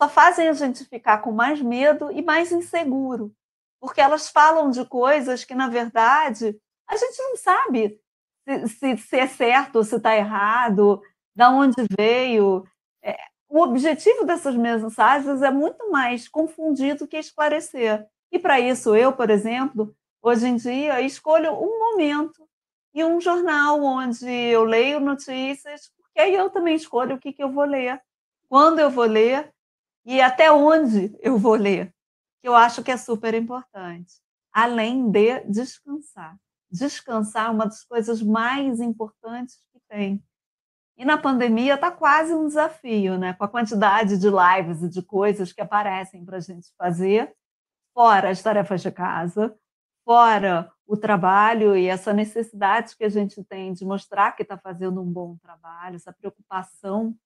[0.00, 3.34] só fazem a gente ficar com mais medo e mais inseguro.
[3.78, 6.58] Porque elas falam de coisas que, na verdade,
[6.88, 8.00] a gente não sabe
[8.48, 11.02] se, se, se é certo ou se está errado,
[11.36, 12.64] da onde veio.
[13.02, 13.14] É,
[13.46, 18.06] o objetivo dessas mensagens é muito mais confundir do que esclarecer.
[18.32, 22.48] E para isso, eu, por exemplo, hoje em dia, escolho um momento
[22.94, 27.42] e um jornal onde eu leio notícias, porque aí eu também escolho o que, que
[27.42, 28.00] eu vou ler,
[28.48, 29.52] quando eu vou ler
[30.04, 31.94] e até onde eu vou ler,
[32.40, 34.14] que eu acho que é super importante,
[34.52, 36.36] além de descansar.
[36.70, 40.22] Descansar é uma das coisas mais importantes que tem.
[40.96, 43.32] E na pandemia está quase um desafio, né?
[43.34, 47.34] Com a quantidade de lives e de coisas que aparecem para a gente fazer,
[47.94, 49.56] fora as tarefas de casa,
[50.04, 55.00] fora o trabalho e essa necessidade que a gente tem de mostrar que está fazendo
[55.00, 57.16] um bom trabalho, essa preocupação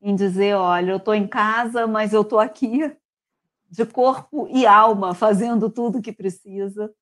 [0.00, 2.96] em dizer, olha, eu estou em casa, mas eu estou aqui
[3.68, 6.92] de corpo e alma, fazendo tudo que precisa.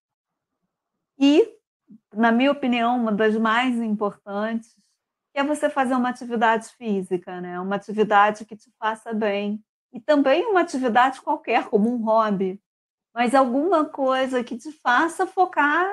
[1.18, 1.48] E,
[2.12, 4.76] na minha opinião, uma das mais importantes
[5.34, 7.60] é você fazer uma atividade física, né?
[7.60, 9.62] Uma atividade que te faça bem.
[9.92, 12.60] E também uma atividade qualquer, como um hobby,
[13.14, 15.88] mas alguma coisa que te faça focar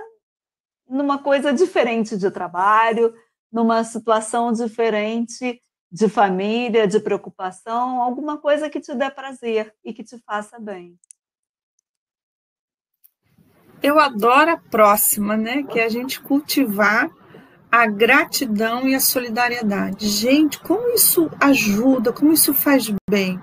[0.88, 3.14] numa coisa diferente de trabalho,
[3.52, 5.60] numa situação diferente
[5.96, 11.00] de família, de preocupação, alguma coisa que te dê prazer e que te faça bem.
[13.82, 15.64] Eu adoro a próxima, né?
[15.64, 17.10] Que é a gente cultivar
[17.72, 20.10] a gratidão e a solidariedade.
[20.10, 23.40] Gente, como isso ajuda, como isso faz bem.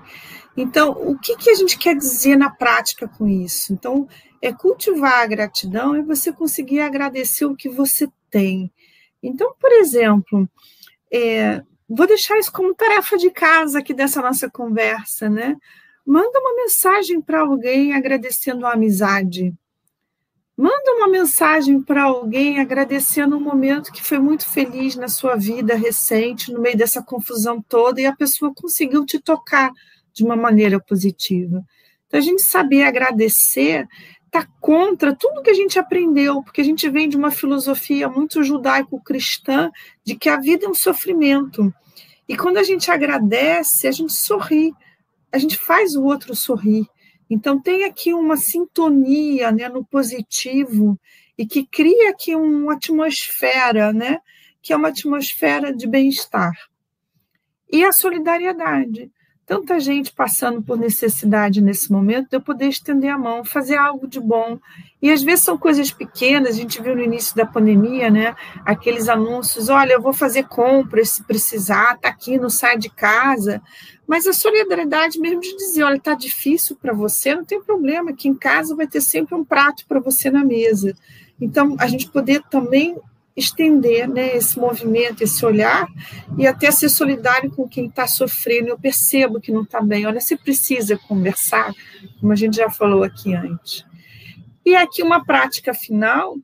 [0.55, 3.73] Então, o que, que a gente quer dizer na prática com isso?
[3.73, 4.07] Então,
[4.39, 8.71] é cultivar a gratidão e você conseguir agradecer o que você tem.
[9.23, 10.47] Então, por exemplo,
[11.11, 15.55] é, vou deixar isso como tarefa de casa aqui dessa nossa conversa, né?
[16.05, 19.53] Manda uma mensagem para alguém agradecendo a amizade.
[20.55, 25.75] Manda uma mensagem para alguém agradecendo um momento que foi muito feliz na sua vida
[25.75, 29.71] recente, no meio dessa confusão toda, e a pessoa conseguiu te tocar
[30.13, 31.63] de uma maneira positiva.
[32.05, 33.87] Então, a gente saber agradecer
[34.33, 38.43] está contra tudo que a gente aprendeu, porque a gente vem de uma filosofia muito
[38.43, 39.71] judaico-cristã
[40.03, 41.71] de que a vida é um sofrimento.
[42.27, 44.73] E quando a gente agradece, a gente sorri,
[45.31, 46.87] a gente faz o outro sorrir.
[47.29, 50.99] Então, tem aqui uma sintonia né, no positivo
[51.37, 54.19] e que cria aqui uma atmosfera, né,
[54.63, 56.53] que é uma atmosfera de bem-estar.
[57.71, 59.11] E a solidariedade.
[59.53, 64.07] Tanta gente passando por necessidade nesse momento, de eu poder estender a mão, fazer algo
[64.07, 64.57] de bom.
[64.99, 68.35] E às vezes são coisas pequenas, a gente viu no início da pandemia, né?
[68.65, 73.61] Aqueles anúncios: olha, eu vou fazer compras se precisar, tá aqui, não sai de casa.
[74.07, 78.27] Mas a solidariedade mesmo de dizer, olha, está difícil para você, não tem problema, aqui
[78.27, 80.95] em casa vai ter sempre um prato para você na mesa.
[81.39, 82.97] Então, a gente poder também
[83.35, 85.87] estender né, esse movimento, esse olhar,
[86.37, 88.69] e até ser solidário com quem está sofrendo.
[88.69, 90.05] Eu percebo que não está bem.
[90.05, 91.73] Olha, você precisa conversar,
[92.19, 93.85] como a gente já falou aqui antes.
[94.65, 96.37] E aqui uma prática final,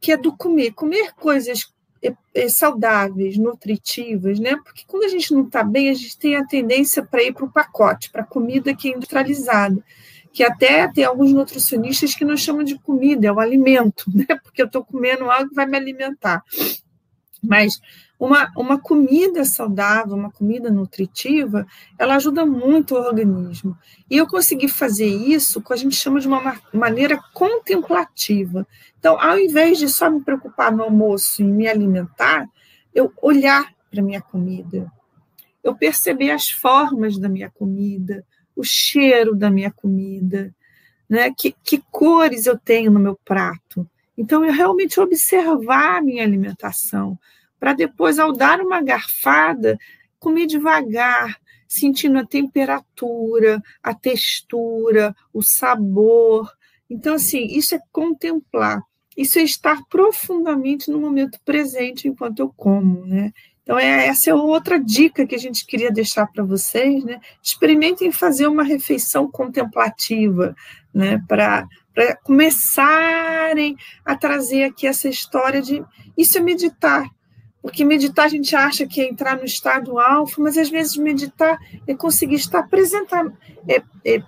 [0.00, 0.72] que é do comer.
[0.72, 1.72] Comer coisas
[2.02, 4.56] é, é, saudáveis, nutritivas, né?
[4.64, 7.44] Porque quando a gente não está bem, a gente tem a tendência para ir para
[7.44, 9.84] o pacote, para a comida que é industrializada,
[10.32, 14.26] que até tem alguns nutricionistas que não chamam de comida, é o alimento, né?
[14.42, 16.42] Porque eu estou comendo algo que vai me alimentar.
[17.42, 17.80] Mas
[18.18, 21.66] uma, uma comida saudável, uma comida nutritiva,
[21.98, 23.76] ela ajuda muito o organismo.
[24.10, 28.66] E eu consegui fazer isso, que a gente chama de uma maneira contemplativa.
[28.98, 32.46] Então, ao invés de só me preocupar no almoço e me alimentar,
[32.94, 34.92] eu olhar para minha comida,
[35.64, 38.22] eu perceber as formas da minha comida,
[38.60, 40.54] o cheiro da minha comida,
[41.08, 41.32] né?
[41.36, 43.88] que, que cores eu tenho no meu prato.
[44.16, 47.18] Então, eu realmente observar a minha alimentação,
[47.58, 49.78] para depois, ao dar uma garfada,
[50.18, 56.52] comer devagar, sentindo a temperatura, a textura, o sabor.
[56.88, 58.82] Então, assim, isso é contemplar,
[59.16, 63.32] isso é estar profundamente no momento presente enquanto eu como, né?
[63.62, 67.20] Então, é, essa é outra dica que a gente queria deixar para vocês, né?
[67.42, 70.56] Experimentem fazer uma refeição contemplativa,
[70.92, 71.22] né?
[71.28, 71.68] Para
[72.22, 75.84] começarem a trazer aqui essa história de
[76.16, 77.08] isso é meditar.
[77.62, 81.58] Porque meditar a gente acha que é entrar no estado alfa, mas às vezes meditar
[81.86, 83.12] é conseguir estar presente,
[83.68, 84.22] é, é,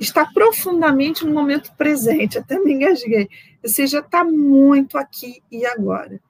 [0.00, 2.38] estar profundamente no momento presente.
[2.38, 3.28] Até me engasguei.
[3.62, 6.20] Ou seja, está muito aqui e agora.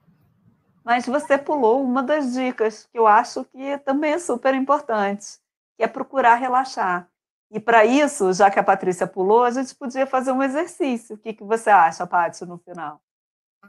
[0.87, 5.37] Mas você pulou uma das dicas que eu acho que também é super importante,
[5.75, 7.09] que é procurar relaxar.
[7.51, 11.17] E para isso, já que a Patrícia pulou, a gente podia fazer um exercício.
[11.17, 13.01] O que, que você acha, Paty, no final?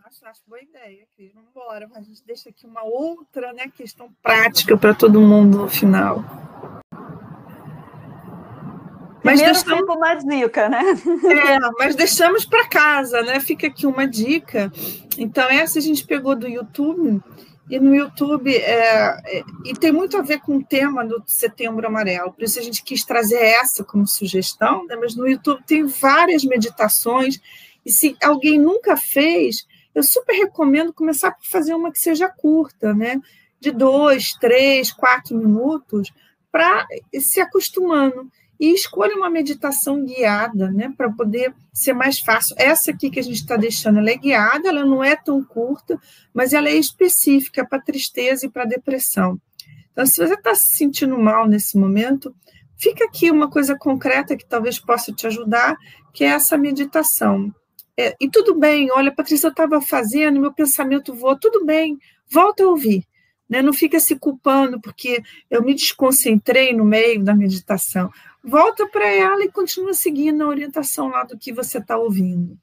[0.05, 1.35] Acho, acho boa ideia, Cris.
[1.35, 1.91] Vamos embora.
[1.97, 6.23] A gente deixa aqui uma outra né, questão prática para todo mundo no final.
[9.29, 9.81] Mas Primeiro deixamos...
[9.81, 10.83] fica uma dica, né?
[11.29, 13.39] É, mas deixamos para casa, né?
[13.41, 14.73] Fica aqui uma dica.
[15.19, 17.23] Então, essa a gente pegou do YouTube,
[17.69, 21.87] e no YouTube, é, é, e tem muito a ver com o tema do Setembro
[21.87, 24.97] Amarelo, por isso a gente quis trazer essa como sugestão, né?
[24.97, 27.39] mas no YouTube tem várias meditações,
[27.85, 32.95] e se alguém nunca fez, eu super recomendo começar por fazer uma que seja curta,
[32.95, 33.21] né?
[33.61, 36.13] De dois, três, quatro minutos,
[36.51, 36.87] para
[37.19, 38.31] se acostumando.
[38.59, 40.93] E escolha uma meditação guiada, né?
[40.97, 42.57] Para poder ser mais fácil.
[42.59, 46.01] Essa aqui que a gente está deixando, ela é guiada, ela não é tão curta,
[46.35, 49.41] mas ela é específica para tristeza e para depressão.
[49.93, 52.35] Então, se você está se sentindo mal nesse momento,
[52.77, 55.77] fica aqui uma coisa concreta que talvez possa te ajudar,
[56.13, 57.53] que é essa meditação.
[57.97, 61.99] É, e tudo bem, olha, Patrícia, eu estava fazendo, meu pensamento voou, tudo bem,
[62.31, 63.05] volta a ouvir.
[63.49, 63.61] Né?
[63.61, 68.09] Não fica se culpando porque eu me desconcentrei no meio da meditação.
[68.43, 72.59] Volta para ela e continua seguindo a orientação lá do que você está ouvindo.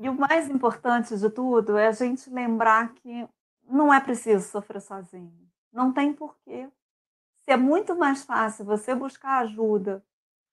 [0.00, 3.28] E o mais importante de tudo é a gente lembrar que
[3.68, 5.32] não é preciso sofrer sozinho.
[5.72, 6.68] Não tem porquê.
[7.44, 10.04] Se é muito mais fácil você buscar ajuda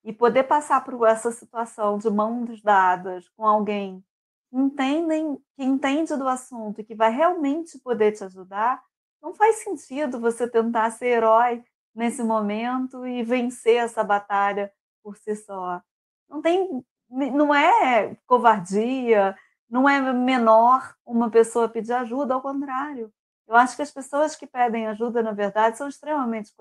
[0.03, 4.03] e poder passar por essa situação de mãos dadas com alguém
[4.49, 8.81] que, entendem, que entende do assunto e que vai realmente poder te ajudar,
[9.25, 11.63] não faz sentido você tentar ser herói
[11.95, 14.71] nesse momento e vencer essa batalha
[15.03, 15.81] por si só.
[16.29, 19.35] Não tem, não é covardia,
[19.67, 23.11] não é menor uma pessoa pedir ajuda, ao contrário.
[23.47, 26.51] Eu acho que as pessoas que pedem ajuda, na verdade, são extremamente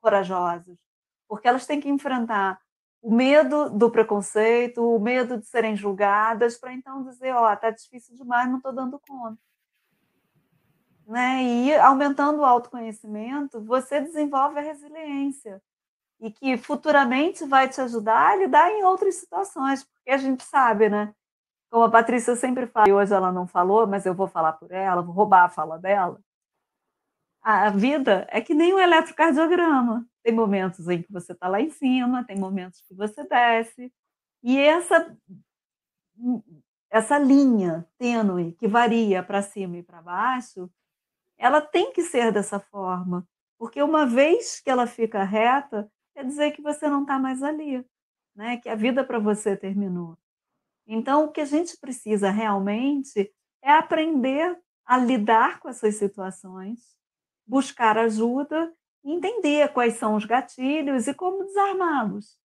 [0.00, 0.78] corajosas,
[1.28, 2.60] porque elas têm que enfrentar
[3.00, 7.70] o medo do preconceito, o medo de serem julgadas, para então dizer, ó, oh, tá
[7.70, 9.40] difícil demais, não estou dando conta.
[11.12, 11.42] Né?
[11.42, 15.62] E aumentando o autoconhecimento, você desenvolve a resiliência
[16.18, 20.88] e que futuramente vai te ajudar a lidar em outras situações, porque a gente sabe,
[20.88, 21.14] né?
[21.70, 24.72] Como a Patrícia sempre fala, e hoje ela não falou, mas eu vou falar por
[24.72, 26.18] ela, vou roubar a fala dela.
[27.42, 30.06] A vida é que nem um eletrocardiograma.
[30.22, 33.92] Tem momentos em que você está lá em cima, tem momentos que você desce.
[34.42, 35.14] E essa,
[36.90, 40.70] essa linha tênue que varia para cima e para baixo,
[41.42, 43.26] ela tem que ser dessa forma.
[43.58, 47.84] Porque uma vez que ela fica reta, quer dizer que você não está mais ali,
[48.34, 48.58] né?
[48.58, 50.16] que a vida para você terminou.
[50.86, 56.96] Então, o que a gente precisa realmente é aprender a lidar com essas situações,
[57.44, 58.72] buscar ajuda
[59.04, 62.38] entender quais são os gatilhos e como desarmá-los.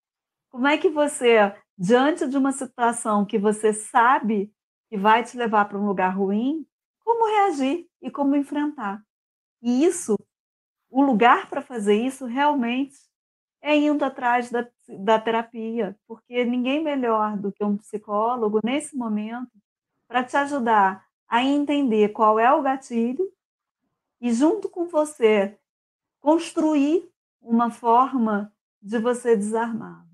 [0.50, 4.52] Como é que você, diante de uma situação que você sabe
[4.90, 6.66] que vai te levar para um lugar ruim,
[7.04, 9.04] como reagir e como enfrentar?
[9.62, 10.18] E isso,
[10.90, 12.98] o lugar para fazer isso realmente
[13.62, 19.52] é indo atrás da, da terapia, porque ninguém melhor do que um psicólogo nesse momento
[20.08, 23.30] para te ajudar a entender qual é o gatilho
[24.22, 25.58] e, junto com você,
[26.20, 30.07] construir uma forma de você desarmar.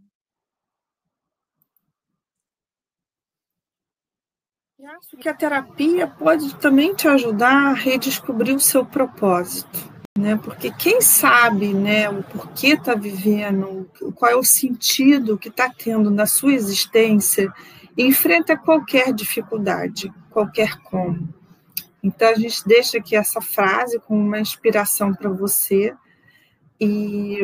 [4.84, 10.36] Eu acho que a terapia pode também te ajudar a redescobrir o seu propósito né?
[10.36, 16.12] Porque quem sabe, né, o porquê está vivendo, qual é o sentido que está tendo
[16.12, 17.52] na sua existência,
[17.98, 21.34] enfrenta qualquer dificuldade, qualquer como.
[22.04, 25.94] Então a gente deixa aqui essa frase com uma inspiração para você
[26.80, 27.40] e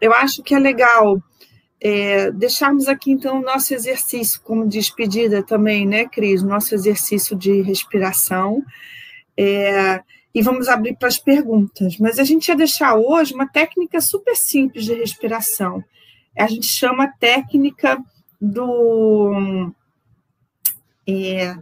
[0.00, 1.22] eu acho que é legal
[1.80, 6.42] é, deixarmos aqui então o nosso exercício como despedida também, né, Cris?
[6.42, 8.62] Nosso exercício de respiração.
[9.36, 10.02] É,
[10.34, 11.98] e vamos abrir para as perguntas.
[11.98, 15.82] Mas a gente ia deixar hoje uma técnica super simples de respiração.
[16.38, 17.98] A gente chama técnica
[18.40, 19.72] do
[21.06, 21.56] é,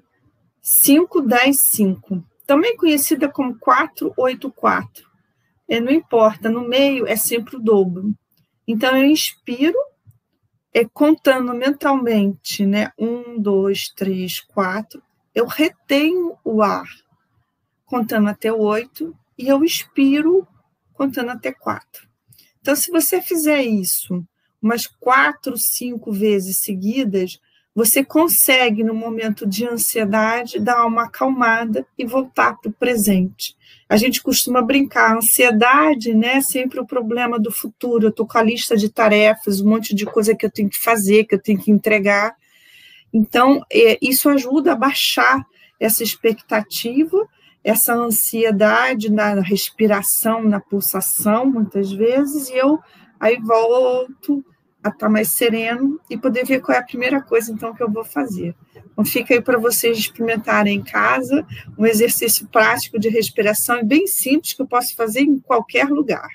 [0.62, 4.87] 5-10-5, também conhecida como 4-8-4.
[5.69, 8.12] É, não importa, no meio é sempre o dobro.
[8.66, 9.77] Então, eu inspiro,
[10.73, 12.93] é, contando mentalmente, né?
[12.99, 15.03] Um, dois, três, quatro.
[15.35, 16.89] Eu retenho o ar
[17.87, 20.47] contando até oito, e eu expiro
[20.93, 22.07] contando até quatro.
[22.61, 24.23] Então, se você fizer isso
[24.61, 27.41] umas quatro, cinco vezes seguidas,
[27.75, 33.57] você consegue, no momento de ansiedade, dar uma acalmada e voltar para o presente.
[33.89, 38.07] A gente costuma brincar, a ansiedade, né, é sempre o problema do futuro.
[38.07, 40.78] Eu estou com a lista de tarefas, um monte de coisa que eu tenho que
[40.78, 42.36] fazer, que eu tenho que entregar.
[43.12, 45.43] Então, é, isso ajuda a baixar
[45.80, 47.26] essa expectativa
[47.68, 52.78] essa ansiedade na respiração, na pulsação, muitas vezes, e eu
[53.18, 54.45] aí volto
[54.83, 57.91] a estar mais sereno e poder ver qual é a primeira coisa, então, que eu
[57.91, 58.55] vou fazer.
[58.93, 64.55] Então, fica aí para vocês experimentarem em casa, um exercício prático de respiração bem simples
[64.55, 66.29] que eu posso fazer em qualquer lugar.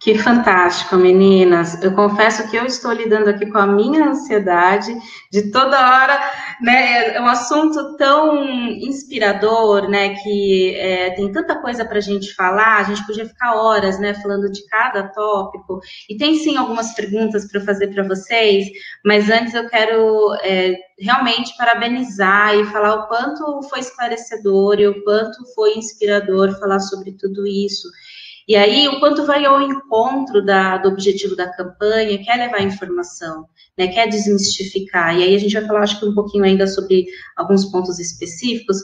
[0.00, 1.82] Que fantástico, meninas.
[1.82, 4.96] Eu confesso que eu estou lidando aqui com a minha ansiedade
[5.30, 6.18] de toda hora,
[6.60, 7.16] né?
[7.16, 10.14] É um assunto tão inspirador, né?
[10.16, 12.78] Que é, tem tanta coisa para a gente falar.
[12.78, 14.14] A gente podia ficar horas, né?
[14.14, 15.80] Falando de cada tópico.
[16.08, 18.66] E tem sim algumas perguntas para fazer para vocês,
[19.04, 25.04] mas antes eu quero é, realmente parabenizar e falar o quanto foi esclarecedor e o
[25.04, 27.88] quanto foi inspirador falar sobre tudo isso.
[28.48, 33.46] E aí, o quanto vai ao encontro da, do objetivo da campanha, quer levar informação,
[33.76, 35.14] né, quer desmistificar.
[35.14, 37.04] E aí a gente vai falar, acho que um pouquinho ainda sobre
[37.36, 38.78] alguns pontos específicos,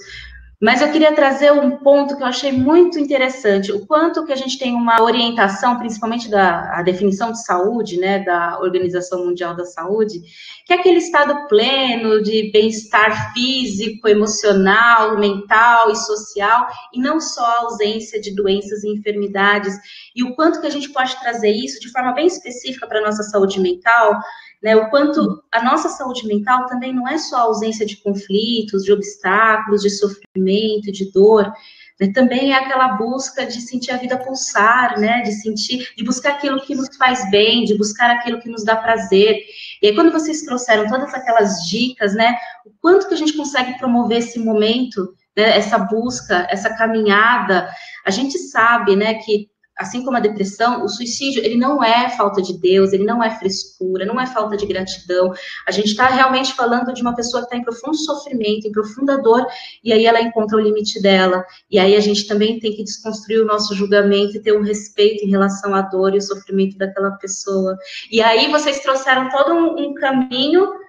[0.65, 4.37] mas eu queria trazer um ponto que eu achei muito interessante, o quanto que a
[4.37, 10.23] gente tem uma orientação, principalmente da definição de saúde, né, da Organização Mundial da Saúde,
[10.65, 17.45] que é aquele estado pleno de bem-estar físico, emocional, mental e social, e não só
[17.45, 19.77] a ausência de doenças e enfermidades,
[20.17, 23.05] e o quanto que a gente pode trazer isso de forma bem específica para a
[23.05, 24.19] nossa saúde mental,
[24.65, 28.83] né, o quanto a nossa saúde mental também não é só a ausência de conflitos,
[28.83, 31.53] de obstáculos, de sofrimento, de dor,
[32.01, 36.31] né, também é aquela busca de sentir a vida pulsar, né, de sentir, de buscar
[36.31, 39.37] aquilo que nos faz bem, de buscar aquilo que nos dá prazer.
[39.83, 42.35] E aí, quando vocês trouxeram todas aquelas dicas, né,
[42.65, 47.69] o quanto que a gente consegue promover esse momento, né, essa busca, essa caminhada,
[48.07, 52.41] a gente sabe, né, que assim como a depressão, o suicídio, ele não é falta
[52.41, 55.33] de Deus, ele não é frescura, não é falta de gratidão.
[55.67, 59.21] A gente está realmente falando de uma pessoa que está em profundo sofrimento, em profunda
[59.21, 59.47] dor,
[59.83, 61.45] e aí ela encontra o limite dela.
[61.71, 65.25] E aí a gente também tem que desconstruir o nosso julgamento e ter um respeito
[65.25, 67.77] em relação à dor e o sofrimento daquela pessoa.
[68.11, 70.84] E aí vocês trouxeram todo um, um caminho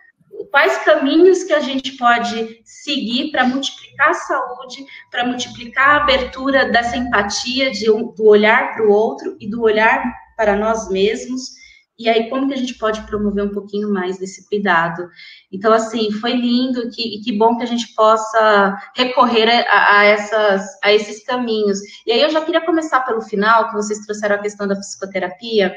[0.52, 6.70] quais caminhos que a gente pode seguir para multiplicar a saúde, para multiplicar a abertura
[6.70, 10.04] dessa empatia, de, do olhar para o outro e do olhar
[10.36, 11.56] para nós mesmos,
[11.98, 15.08] e aí como que a gente pode promover um pouquinho mais desse cuidado.
[15.52, 20.04] Então, assim, foi lindo que, e que bom que a gente possa recorrer a, a,
[20.04, 21.80] essas, a esses caminhos.
[22.06, 25.74] E aí eu já queria começar pelo final, que vocês trouxeram a questão da psicoterapia,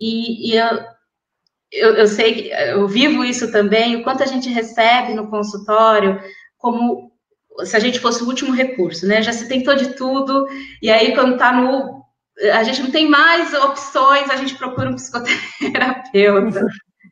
[0.00, 0.95] e, e eu,
[1.76, 6.20] eu, eu sei que eu vivo isso também, o quanto a gente recebe no consultório
[6.58, 7.12] como
[7.64, 9.22] se a gente fosse o último recurso, né?
[9.22, 10.46] Já se tentou de tudo,
[10.82, 12.04] e aí quando está no.
[12.52, 16.66] A gente não tem mais opções, a gente procura um psicoterapeuta.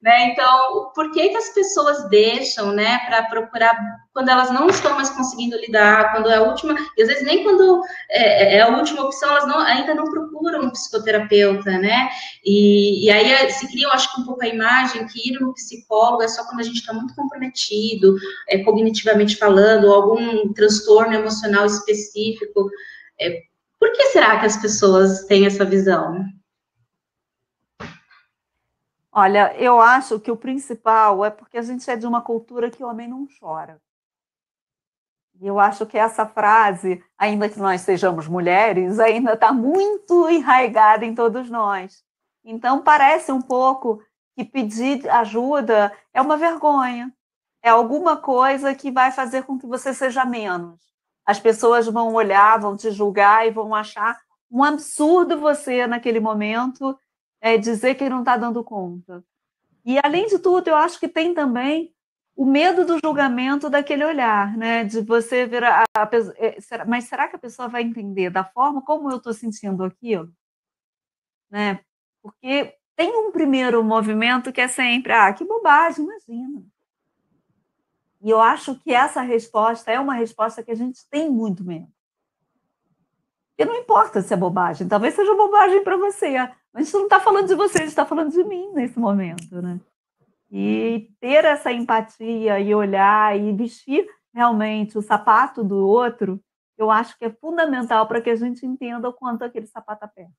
[0.05, 0.32] Né?
[0.32, 3.74] Então, por que, que as pessoas deixam, né, para procurar
[4.12, 7.42] quando elas não estão mais conseguindo lidar, quando é a última, e às vezes nem
[7.42, 12.11] quando é, é a última opção, elas não, ainda não procuram um psicoterapeuta, né?
[12.44, 15.40] E, e aí é, se cria, eu acho que um pouco a imagem que ir
[15.40, 18.14] no psicólogo é só quando a gente está muito comprometido,
[18.50, 22.68] é, cognitivamente falando, ou algum transtorno emocional específico.
[23.18, 23.40] É,
[23.80, 26.26] por que será que as pessoas têm essa visão?
[29.17, 32.83] Olha, eu acho que o principal é porque a gente é de uma cultura que
[32.83, 33.81] o homem não chora.
[35.41, 41.05] E eu acho que essa frase, ainda que nós sejamos mulheres, ainda está muito enraizada
[41.05, 42.03] em todos nós.
[42.45, 44.03] Então, parece um pouco
[44.35, 47.15] que pedir ajuda é uma vergonha,
[47.62, 50.81] é alguma coisa que vai fazer com que você seja menos.
[51.25, 56.99] As pessoas vão olhar, vão te julgar e vão achar um absurdo você, naquele momento,
[57.45, 59.22] é, dizer que não está dando conta.
[59.84, 61.95] E, além de tudo, eu acho que tem também
[62.34, 64.82] o medo do julgamento daquele olhar, né?
[64.82, 68.80] De você ver a, a, é, mas será que a pessoa vai entender da forma
[68.80, 70.32] como eu estou sentindo aquilo?
[71.51, 71.80] Né?
[72.22, 76.64] Porque tem um primeiro movimento que é sempre, ah, que bobagem, imagina.
[78.22, 81.92] E eu acho que essa resposta é uma resposta que a gente tem muito medo.
[83.59, 86.38] E não importa se é bobagem, talvez seja bobagem para você,
[86.75, 89.81] mas gente não está falando de você, está falando de mim nesse momento, né?
[90.51, 94.05] E ter essa empatia e olhar e vestir
[94.35, 96.41] realmente o sapato do outro,
[96.77, 100.33] eu acho que é fundamental para que a gente entenda o quanto aquele sapato aperta.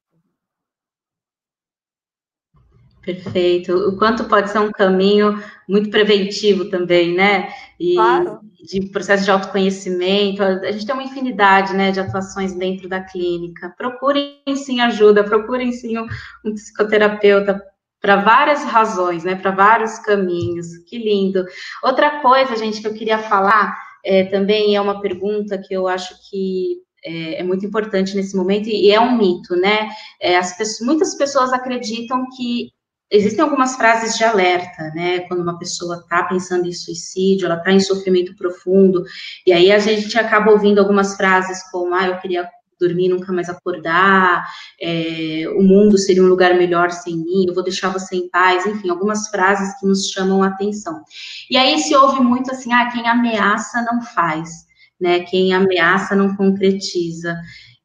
[3.05, 3.71] Perfeito.
[3.87, 7.49] O quanto pode ser um caminho muito preventivo também, né?
[7.79, 8.39] E claro.
[8.63, 10.41] de processo de autoconhecimento.
[10.41, 13.73] A gente tem uma infinidade, né, de atuações dentro da clínica.
[13.77, 16.07] Procurem sim ajuda, procurem sim um,
[16.43, 17.61] um psicoterapeuta
[18.01, 20.67] para várias razões, né, para vários caminhos.
[20.87, 21.45] Que lindo.
[21.83, 26.15] Outra coisa, gente, que eu queria falar é, também é uma pergunta que eu acho
[26.29, 29.89] que é, é, muito importante nesse momento e é um mito, né?
[30.19, 32.71] É, as pessoas, muitas pessoas acreditam que
[33.15, 35.21] existem algumas frases de alerta, né?
[35.21, 39.03] Quando uma pessoa está pensando em suicídio, ela está em sofrimento profundo,
[39.45, 42.47] e aí a gente acaba ouvindo algumas frases como, ah, eu queria
[42.79, 44.45] dormir nunca mais acordar,
[44.81, 48.65] é, o mundo seria um lugar melhor sem mim, eu vou deixar você em paz,
[48.65, 51.01] enfim, algumas frases que nos chamam a atenção.
[51.49, 54.65] E aí se ouve muito assim, ah, quem ameaça não faz,
[54.99, 55.21] né?
[55.21, 57.35] Quem ameaça não concretiza.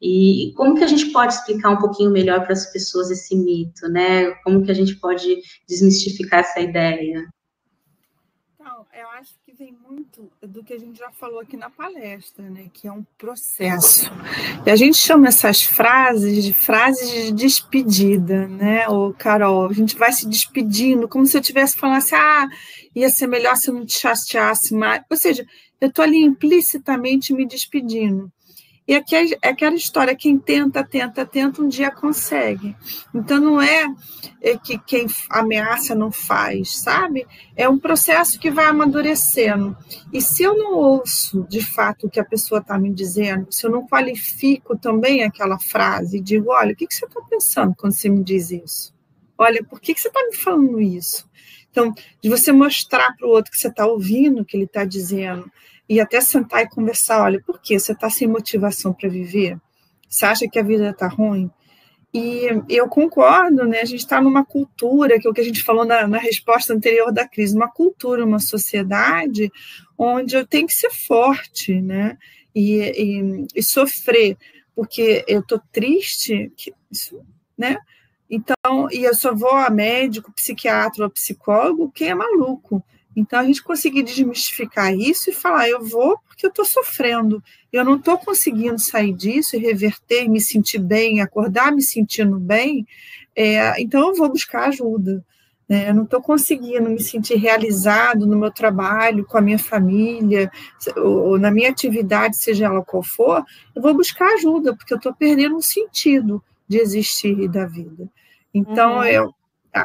[0.00, 3.86] E como que a gente pode explicar um pouquinho melhor para as pessoas esse mito,
[3.88, 4.30] né?
[4.42, 7.28] Como que a gente pode desmistificar essa ideia?
[8.54, 12.48] Então, eu acho que vem muito do que a gente já falou aqui na palestra,
[12.48, 12.70] né?
[12.72, 14.10] Que é um processo.
[14.64, 18.88] E a gente chama essas frases de frases de despedida, né?
[18.88, 22.48] Ô, Carol, a gente vai se despedindo, como se eu estivesse falando assim, ah,
[22.94, 25.02] ia ser melhor se eu não te chateasse mais.
[25.10, 25.44] Ou seja,
[25.78, 28.32] eu estou ali implicitamente me despedindo.
[28.86, 32.74] E aqui é, é aquela história, quem tenta, tenta, tenta, um dia consegue.
[33.14, 33.86] Então não é,
[34.42, 37.26] é que quem ameaça não faz, sabe?
[37.56, 39.76] É um processo que vai amadurecendo.
[40.12, 43.64] E se eu não ouço de fato o que a pessoa está me dizendo, se
[43.64, 47.92] eu não qualifico também aquela frase e digo, olha, o que, você está pensando quando
[47.92, 48.92] você me diz isso?
[49.38, 51.30] Olha, por que, que você está me falando isso?
[51.70, 54.84] Então, de você mostrar para o outro que você está ouvindo o que ele está
[54.84, 55.50] dizendo,
[55.90, 59.58] e até sentar e conversar, olha, por que você está sem motivação para viver?
[60.08, 61.50] Você acha que a vida está ruim?
[62.14, 63.80] E eu concordo, né?
[63.80, 66.72] A gente está numa cultura, que é o que a gente falou na, na, resposta
[66.72, 69.50] anterior da crise, uma cultura, uma sociedade
[69.98, 72.16] onde eu tenho que ser forte, né?
[72.54, 74.36] E, e, e sofrer,
[74.76, 77.20] porque eu estou triste, que, isso,
[77.58, 77.76] né?
[78.30, 82.80] Então, e eu só vou a médico, psiquiatra ou psicólogo, quem é maluco.
[83.20, 87.84] Então, a gente conseguir desmistificar isso e falar: eu vou porque eu estou sofrendo, eu
[87.84, 92.86] não estou conseguindo sair disso e reverter, me sentir bem, acordar me sentindo bem,
[93.36, 95.22] é, então eu vou buscar ajuda.
[95.68, 95.90] Né?
[95.90, 100.50] Eu não estou conseguindo me sentir realizado no meu trabalho, com a minha família,
[100.96, 103.44] ou, ou na minha atividade, seja ela qual for,
[103.76, 108.08] eu vou buscar ajuda, porque eu estou perdendo o sentido de existir da vida.
[108.54, 109.04] Então, uhum.
[109.04, 109.34] eu,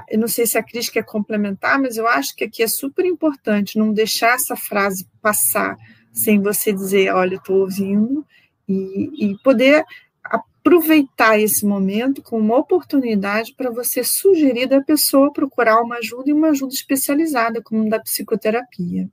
[0.09, 3.05] eu não sei se a Cris quer complementar, mas eu acho que aqui é super
[3.05, 5.77] importante não deixar essa frase passar
[6.11, 8.25] sem você dizer, olha, estou ouvindo,
[8.67, 9.85] e, e poder
[10.23, 16.33] aproveitar esse momento como uma oportunidade para você sugerir da pessoa procurar uma ajuda e
[16.33, 19.09] uma ajuda especializada, como da psicoterapia.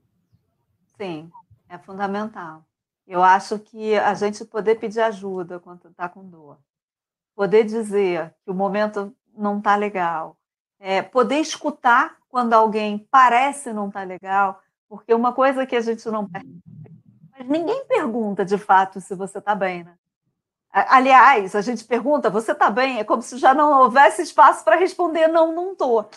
[0.97, 1.31] Sim,
[1.69, 2.65] é fundamental.
[3.05, 6.57] Eu acho que a gente poder pedir ajuda quando está com dor,
[7.35, 10.37] poder dizer que o momento não está legal,
[10.85, 15.81] é, poder escutar quando alguém parece não estar tá legal, porque uma coisa que a
[15.81, 16.29] gente não
[17.31, 19.95] mas ninguém pergunta de fato se você está bem, né?
[20.71, 22.99] Aliás, a gente pergunta, você está bem?
[22.99, 26.09] É como se já não houvesse espaço para responder, não, não estou.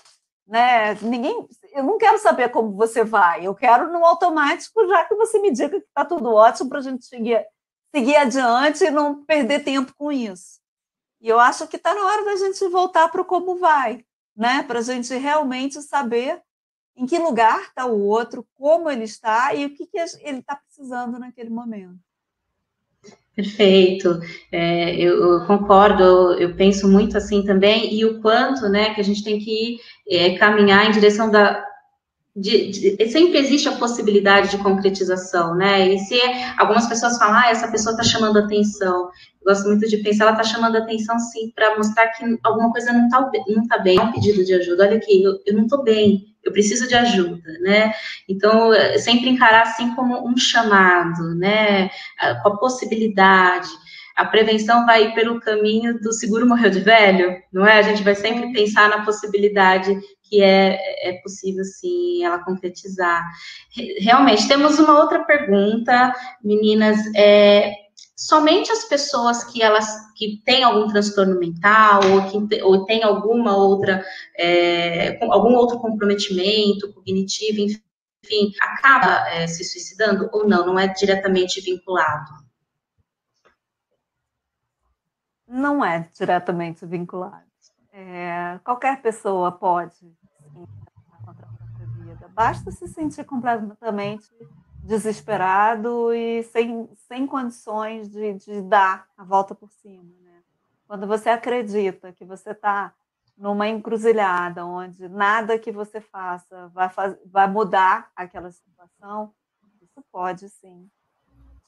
[0.47, 0.95] Né?
[0.95, 5.39] Ninguém, eu não quero saber como você vai, eu quero no automático, já que você
[5.39, 7.47] me diga que está tudo ótimo para a gente seguir,
[7.95, 10.59] seguir adiante e não perder tempo com isso.
[11.21, 14.05] E eu acho que está na hora da gente voltar para o como vai,
[14.37, 14.63] né?
[14.63, 16.41] Para a gente realmente saber
[16.97, 20.57] em que lugar está o outro, como ele está e o que, que ele está
[20.57, 21.99] precisando naquele momento.
[23.35, 24.19] Perfeito,
[24.51, 29.05] é, eu, eu, concordo, eu, penso muito assim também, e o quanto, né, que a
[29.05, 29.79] gente tem que
[30.09, 31.63] é, caminhar em direção da,
[32.37, 35.89] de, de, sempre existe a possibilidade de concretização, né?
[35.89, 36.21] E se
[36.59, 39.11] algumas pessoas falam, ah, essa pessoa está chamando atenção,
[39.41, 42.93] eu gosto muito de pensar, ela está chamando atenção sim, para mostrar que alguma coisa
[42.93, 44.85] não está não tá bem, é um pedido de ajuda.
[44.85, 47.95] Olha aqui, eu, eu não estou bem, eu preciso de ajuda, né?
[48.29, 51.89] Então, sempre encarar assim como um chamado, né?
[52.43, 53.69] Com a possibilidade.
[54.15, 57.79] A prevenção vai pelo caminho do seguro morreu de velho, não é?
[57.79, 59.99] A gente vai sempre pensar na possibilidade
[60.29, 63.25] que é, é possível, sim, ela concretizar.
[63.99, 66.13] Realmente, temos uma outra pergunta,
[66.43, 67.73] meninas, é,
[68.17, 73.57] somente as pessoas que elas que têm algum transtorno mental ou que ou tem alguma
[73.57, 74.05] outra
[74.37, 77.61] é, algum outro comprometimento cognitivo,
[78.25, 80.67] enfim, acaba é, se suicidando ou não?
[80.67, 82.47] Não é diretamente vinculado?
[85.47, 87.45] Não é diretamente vinculado.
[87.99, 90.67] É, qualquer pessoa pode sim,
[91.25, 92.29] contra a própria vida.
[92.29, 94.31] Basta se sentir completamente
[94.85, 100.13] desesperado e sem, sem condições de, de dar a volta por cima.
[100.21, 100.43] Né?
[100.87, 102.93] Quando você acredita que você está
[103.35, 109.33] numa encruzilhada onde nada que você faça vai, faz, vai mudar aquela situação,
[109.81, 110.87] isso pode sim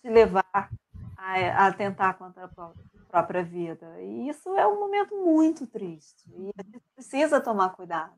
[0.03, 0.71] te levar
[1.19, 2.73] a, tentar contra a
[3.09, 4.01] própria vida.
[4.01, 6.25] E isso é um momento muito triste.
[6.31, 8.15] E a gente precisa tomar cuidado.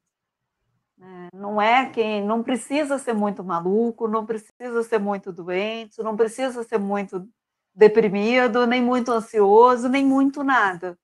[0.99, 1.29] Né?
[1.33, 6.63] Não é quem não precisa ser muito maluco, não precisa ser muito doente, não precisa
[6.63, 7.27] ser muito
[7.75, 10.99] deprimido, nem muito ansioso, nem muito nada.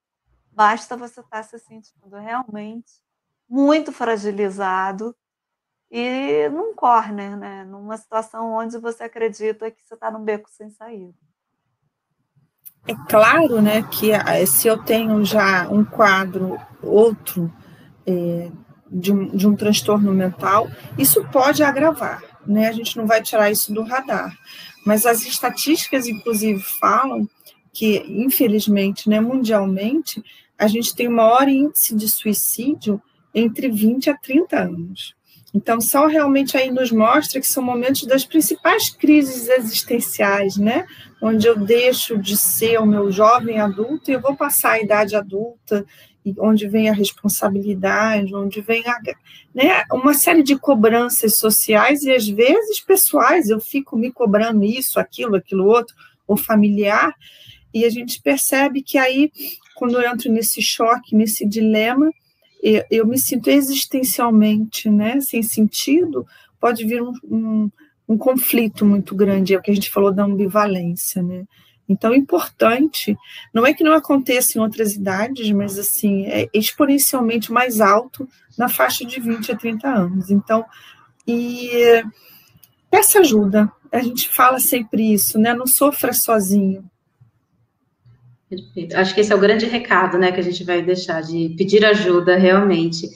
[0.53, 2.93] Basta você estar se sentindo realmente
[3.49, 5.17] muito fragilizado
[5.91, 7.65] e num corner, né?
[7.65, 11.26] numa situação onde você acredita que você está num beco sem saída.
[12.89, 17.53] É claro né, que eh, se eu tenho já um quadro outro
[18.07, 18.49] é,
[18.91, 22.69] de um, de um transtorno mental, isso pode agravar, né?
[22.69, 24.33] A gente não vai tirar isso do radar.
[24.85, 27.29] Mas as estatísticas, inclusive, falam
[27.73, 30.23] que, infelizmente, né, mundialmente,
[30.57, 33.03] a gente tem o maior índice de suicídio
[33.35, 35.15] entre 20 a 30 anos.
[35.57, 40.87] Então, só realmente aí nos mostra que são momentos das principais crises existenciais, né?
[41.19, 45.17] Onde eu deixo de ser o meu jovem adulto e eu vou passar a idade
[45.17, 45.87] adulta
[46.39, 48.99] onde vem a responsabilidade, onde vem a,
[49.55, 54.99] né, uma série de cobranças sociais e às vezes pessoais, eu fico me cobrando isso,
[54.99, 55.95] aquilo, aquilo outro,
[56.27, 57.15] ou familiar,
[57.73, 59.31] e a gente percebe que aí,
[59.77, 62.11] quando eu entro nesse choque, nesse dilema,
[62.91, 66.27] eu, me sinto existencialmente, né, sem sentido,
[66.61, 67.71] pode vir um, um,
[68.09, 71.45] um conflito muito grande, é o que a gente falou da ambivalência, né,
[71.89, 73.17] então, é importante,
[73.55, 78.69] não é que não aconteça em outras idades, mas assim, é exponencialmente mais alto na
[78.69, 80.31] faixa de 20 a 30 anos.
[80.31, 80.65] Então,
[81.27, 82.03] e
[82.91, 83.71] peça ajuda.
[83.93, 85.55] A gente fala sempre isso, né?
[85.55, 86.85] Não sofra sozinho.
[88.49, 88.97] Perfeito.
[88.97, 91.85] Acho que esse é o grande recado, né, que a gente vai deixar de pedir
[91.85, 93.09] ajuda realmente.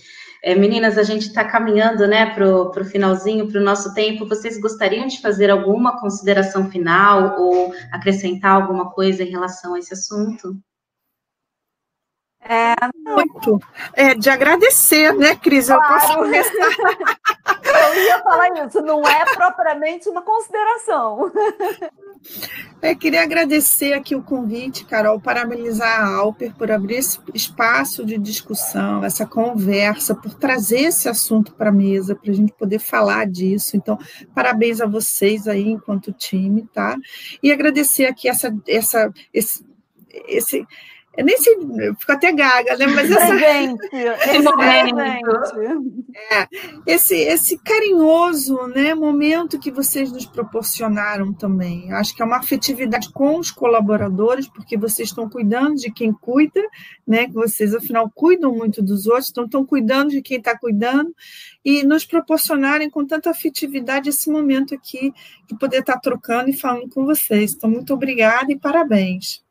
[0.43, 4.26] É, meninas, a gente está caminhando né, para o finalzinho, para o nosso tempo.
[4.26, 9.93] Vocês gostariam de fazer alguma consideração final ou acrescentar alguma coisa em relação a esse
[9.93, 10.57] assunto?
[12.43, 13.61] É, muito.
[13.93, 15.66] É, de agradecer, né, Cris?
[15.66, 15.82] Claro.
[15.82, 16.51] Eu posso começar.
[17.93, 21.30] Eu ia falar isso, não é propriamente uma consideração.
[22.82, 28.18] É, queria agradecer aqui o convite, Carol, parabenizar a Alper por abrir esse espaço de
[28.18, 33.26] discussão, essa conversa, por trazer esse assunto para a mesa, para a gente poder falar
[33.26, 33.76] disso.
[33.76, 33.99] Então,
[34.34, 36.97] parabéns a vocês aí, enquanto time, tá?
[37.43, 39.64] E agradecer aqui essa, essa, esse,
[40.26, 40.66] esse
[41.16, 42.86] eu nem sei, eu fico até gaga, né?
[42.86, 43.26] Mas essa.
[43.26, 45.00] Presente, esse momento.
[46.30, 46.48] É,
[46.86, 51.92] esse, esse carinhoso né, momento que vocês nos proporcionaram também.
[51.92, 56.62] Acho que é uma afetividade com os colaboradores, porque vocês estão cuidando de quem cuida,
[57.04, 57.26] né?
[57.26, 61.12] Que vocês, afinal, cuidam muito dos outros, então estão cuidando de quem está cuidando,
[61.64, 65.12] e nos proporcionarem com tanta afetividade esse momento aqui
[65.48, 67.52] de poder estar tá trocando e falando com vocês.
[67.52, 69.42] Então, muito obrigada e parabéns.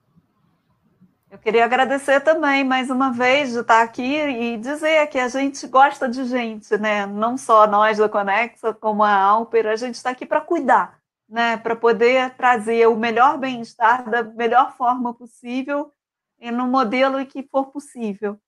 [1.31, 5.67] Eu queria agradecer também, mais uma vez, de estar aqui e dizer que a gente
[5.67, 7.05] gosta de gente, né?
[7.05, 10.99] Não só nós da Conexa, como a Alper, a gente está aqui para cuidar,
[11.29, 11.55] né?
[11.57, 15.93] Para poder trazer o melhor bem-estar da melhor forma possível
[16.39, 18.39] e no modelo que for possível,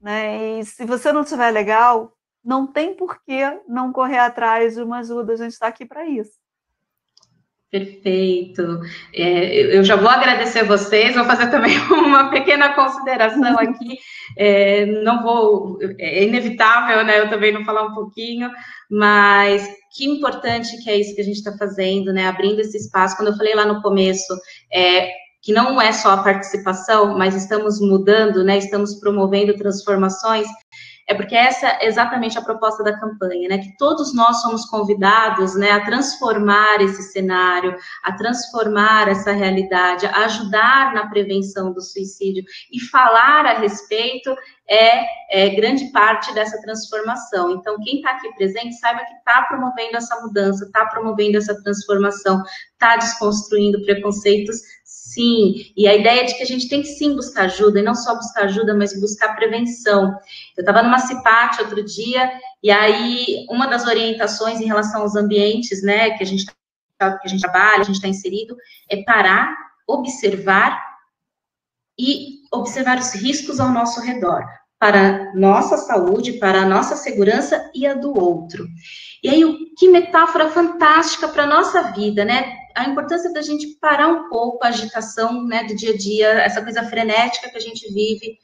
[0.00, 0.58] né?
[0.58, 2.12] E se você não estiver legal,
[2.44, 6.04] não tem por que não correr atrás de uma ajuda, a gente está aqui para
[6.04, 6.36] isso.
[7.70, 8.80] Perfeito.
[9.12, 13.98] É, eu já vou agradecer vocês, vou fazer também uma pequena consideração aqui.
[14.38, 17.20] É, não vou, é inevitável, né?
[17.20, 18.50] Eu também não falar um pouquinho,
[18.90, 22.26] mas que importante que é isso que a gente está fazendo, né?
[22.28, 23.16] Abrindo esse espaço.
[23.16, 24.32] Quando eu falei lá no começo,
[24.72, 25.10] é,
[25.42, 28.58] que não é só a participação, mas estamos mudando, né?
[28.58, 30.46] Estamos promovendo transformações
[31.08, 33.58] é porque essa é exatamente a proposta da campanha, né?
[33.58, 40.24] Que todos nós somos convidados, né, a transformar esse cenário, a transformar essa realidade, a
[40.24, 44.34] ajudar na prevenção do suicídio e falar a respeito
[44.68, 47.52] é, é grande parte dessa transformação.
[47.52, 52.42] Então, quem está aqui presente saiba que está promovendo essa mudança, está promovendo essa transformação,
[52.72, 54.56] está desconstruindo preconceitos
[55.16, 55.72] sim.
[55.74, 58.14] E a ideia de que a gente tem que sim buscar ajuda, e não só
[58.14, 60.14] buscar ajuda, mas buscar prevenção.
[60.56, 62.30] Eu estava numa CIPAT outro dia,
[62.62, 66.44] e aí uma das orientações em relação aos ambientes, né, que a gente,
[66.98, 68.54] tá, que a gente trabalha, a gente está inserido,
[68.90, 69.56] é parar,
[69.88, 70.78] observar
[71.98, 74.44] e observar os riscos ao nosso redor,
[74.78, 78.66] para nossa saúde, para a nossa segurança e a do outro.
[79.22, 79.42] E aí,
[79.78, 82.65] que metáfora fantástica para a nossa vida, né?
[82.76, 86.62] A importância da gente parar um pouco a agitação né, do dia a dia, essa
[86.62, 88.38] coisa frenética que a gente vive,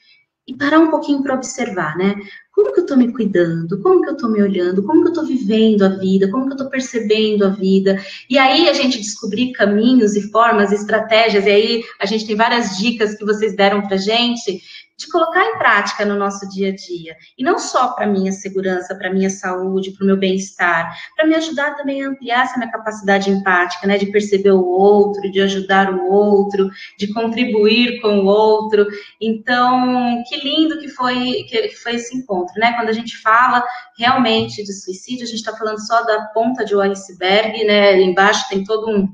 [0.48, 2.16] e parar um pouquinho para observar, né?
[2.52, 3.80] Como que eu estou me cuidando?
[3.80, 4.82] Como que eu estou me olhando?
[4.82, 6.28] Como que eu estou vivendo a vida?
[6.30, 8.02] Como que eu estou percebendo a vida?
[8.28, 12.76] E aí a gente descobrir caminhos e formas, estratégias, e aí a gente tem várias
[12.76, 14.60] dicas que vocês deram para gente
[15.02, 17.16] de colocar em prática no nosso dia a dia.
[17.36, 21.34] E não só para minha segurança, para minha saúde, para o meu bem-estar, para me
[21.34, 25.92] ajudar também a ampliar essa minha capacidade empática, né, de perceber o outro, de ajudar
[25.92, 28.86] o outro, de contribuir com o outro.
[29.20, 32.72] Então, que lindo que foi que foi esse encontro, né?
[32.74, 33.64] Quando a gente fala
[33.98, 38.00] realmente de suicídio, a gente está falando só da ponta de um iceberg, né?
[38.00, 39.08] Embaixo tem todo um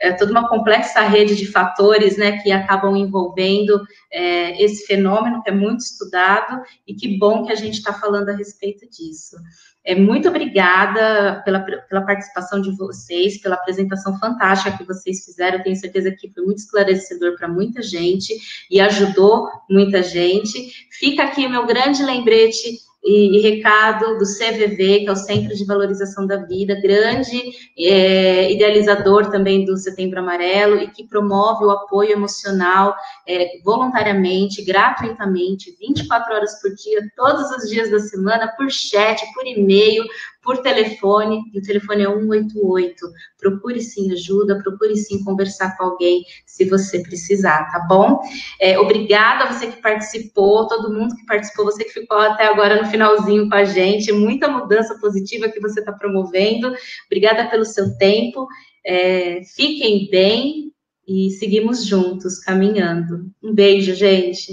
[0.00, 3.80] é, toda uma complexa rede de fatores né, que acabam envolvendo
[4.10, 8.28] é, esse fenômeno, que é muito estudado, e que bom que a gente está falando
[8.28, 9.36] a respeito disso.
[9.84, 15.62] É, muito obrigada pela, pela participação de vocês, pela apresentação fantástica que vocês fizeram.
[15.62, 18.34] tenho certeza que foi muito esclarecedor para muita gente
[18.70, 20.88] e ajudou muita gente.
[20.90, 25.54] Fica aqui o meu grande lembrete e, e, recado do CVV, que é o Centro
[25.54, 27.40] de Valorização da Vida, grande
[27.78, 32.94] é, idealizador também do Setembro Amarelo e que promove o apoio emocional
[33.26, 39.46] é, voluntariamente, gratuitamente, 24 horas por dia, todos os dias da semana, por chat, por
[39.46, 40.04] e-mail,
[40.42, 42.96] por telefone, e o telefone é 188.
[43.38, 48.20] Procure sim ajuda, procure sim conversar com alguém se você precisar, tá bom?
[48.60, 52.80] É, obrigada a você que participou, todo mundo que participou, você que ficou até agora
[52.80, 56.72] no finalzinho com a gente, muita mudança positiva que você está promovendo.
[57.06, 58.46] Obrigada pelo seu tempo.
[58.86, 60.72] É, fiquem bem
[61.06, 63.30] e seguimos juntos, caminhando.
[63.42, 64.52] Um beijo, gente.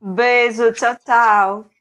[0.00, 1.77] Beijo, tchau, tchau.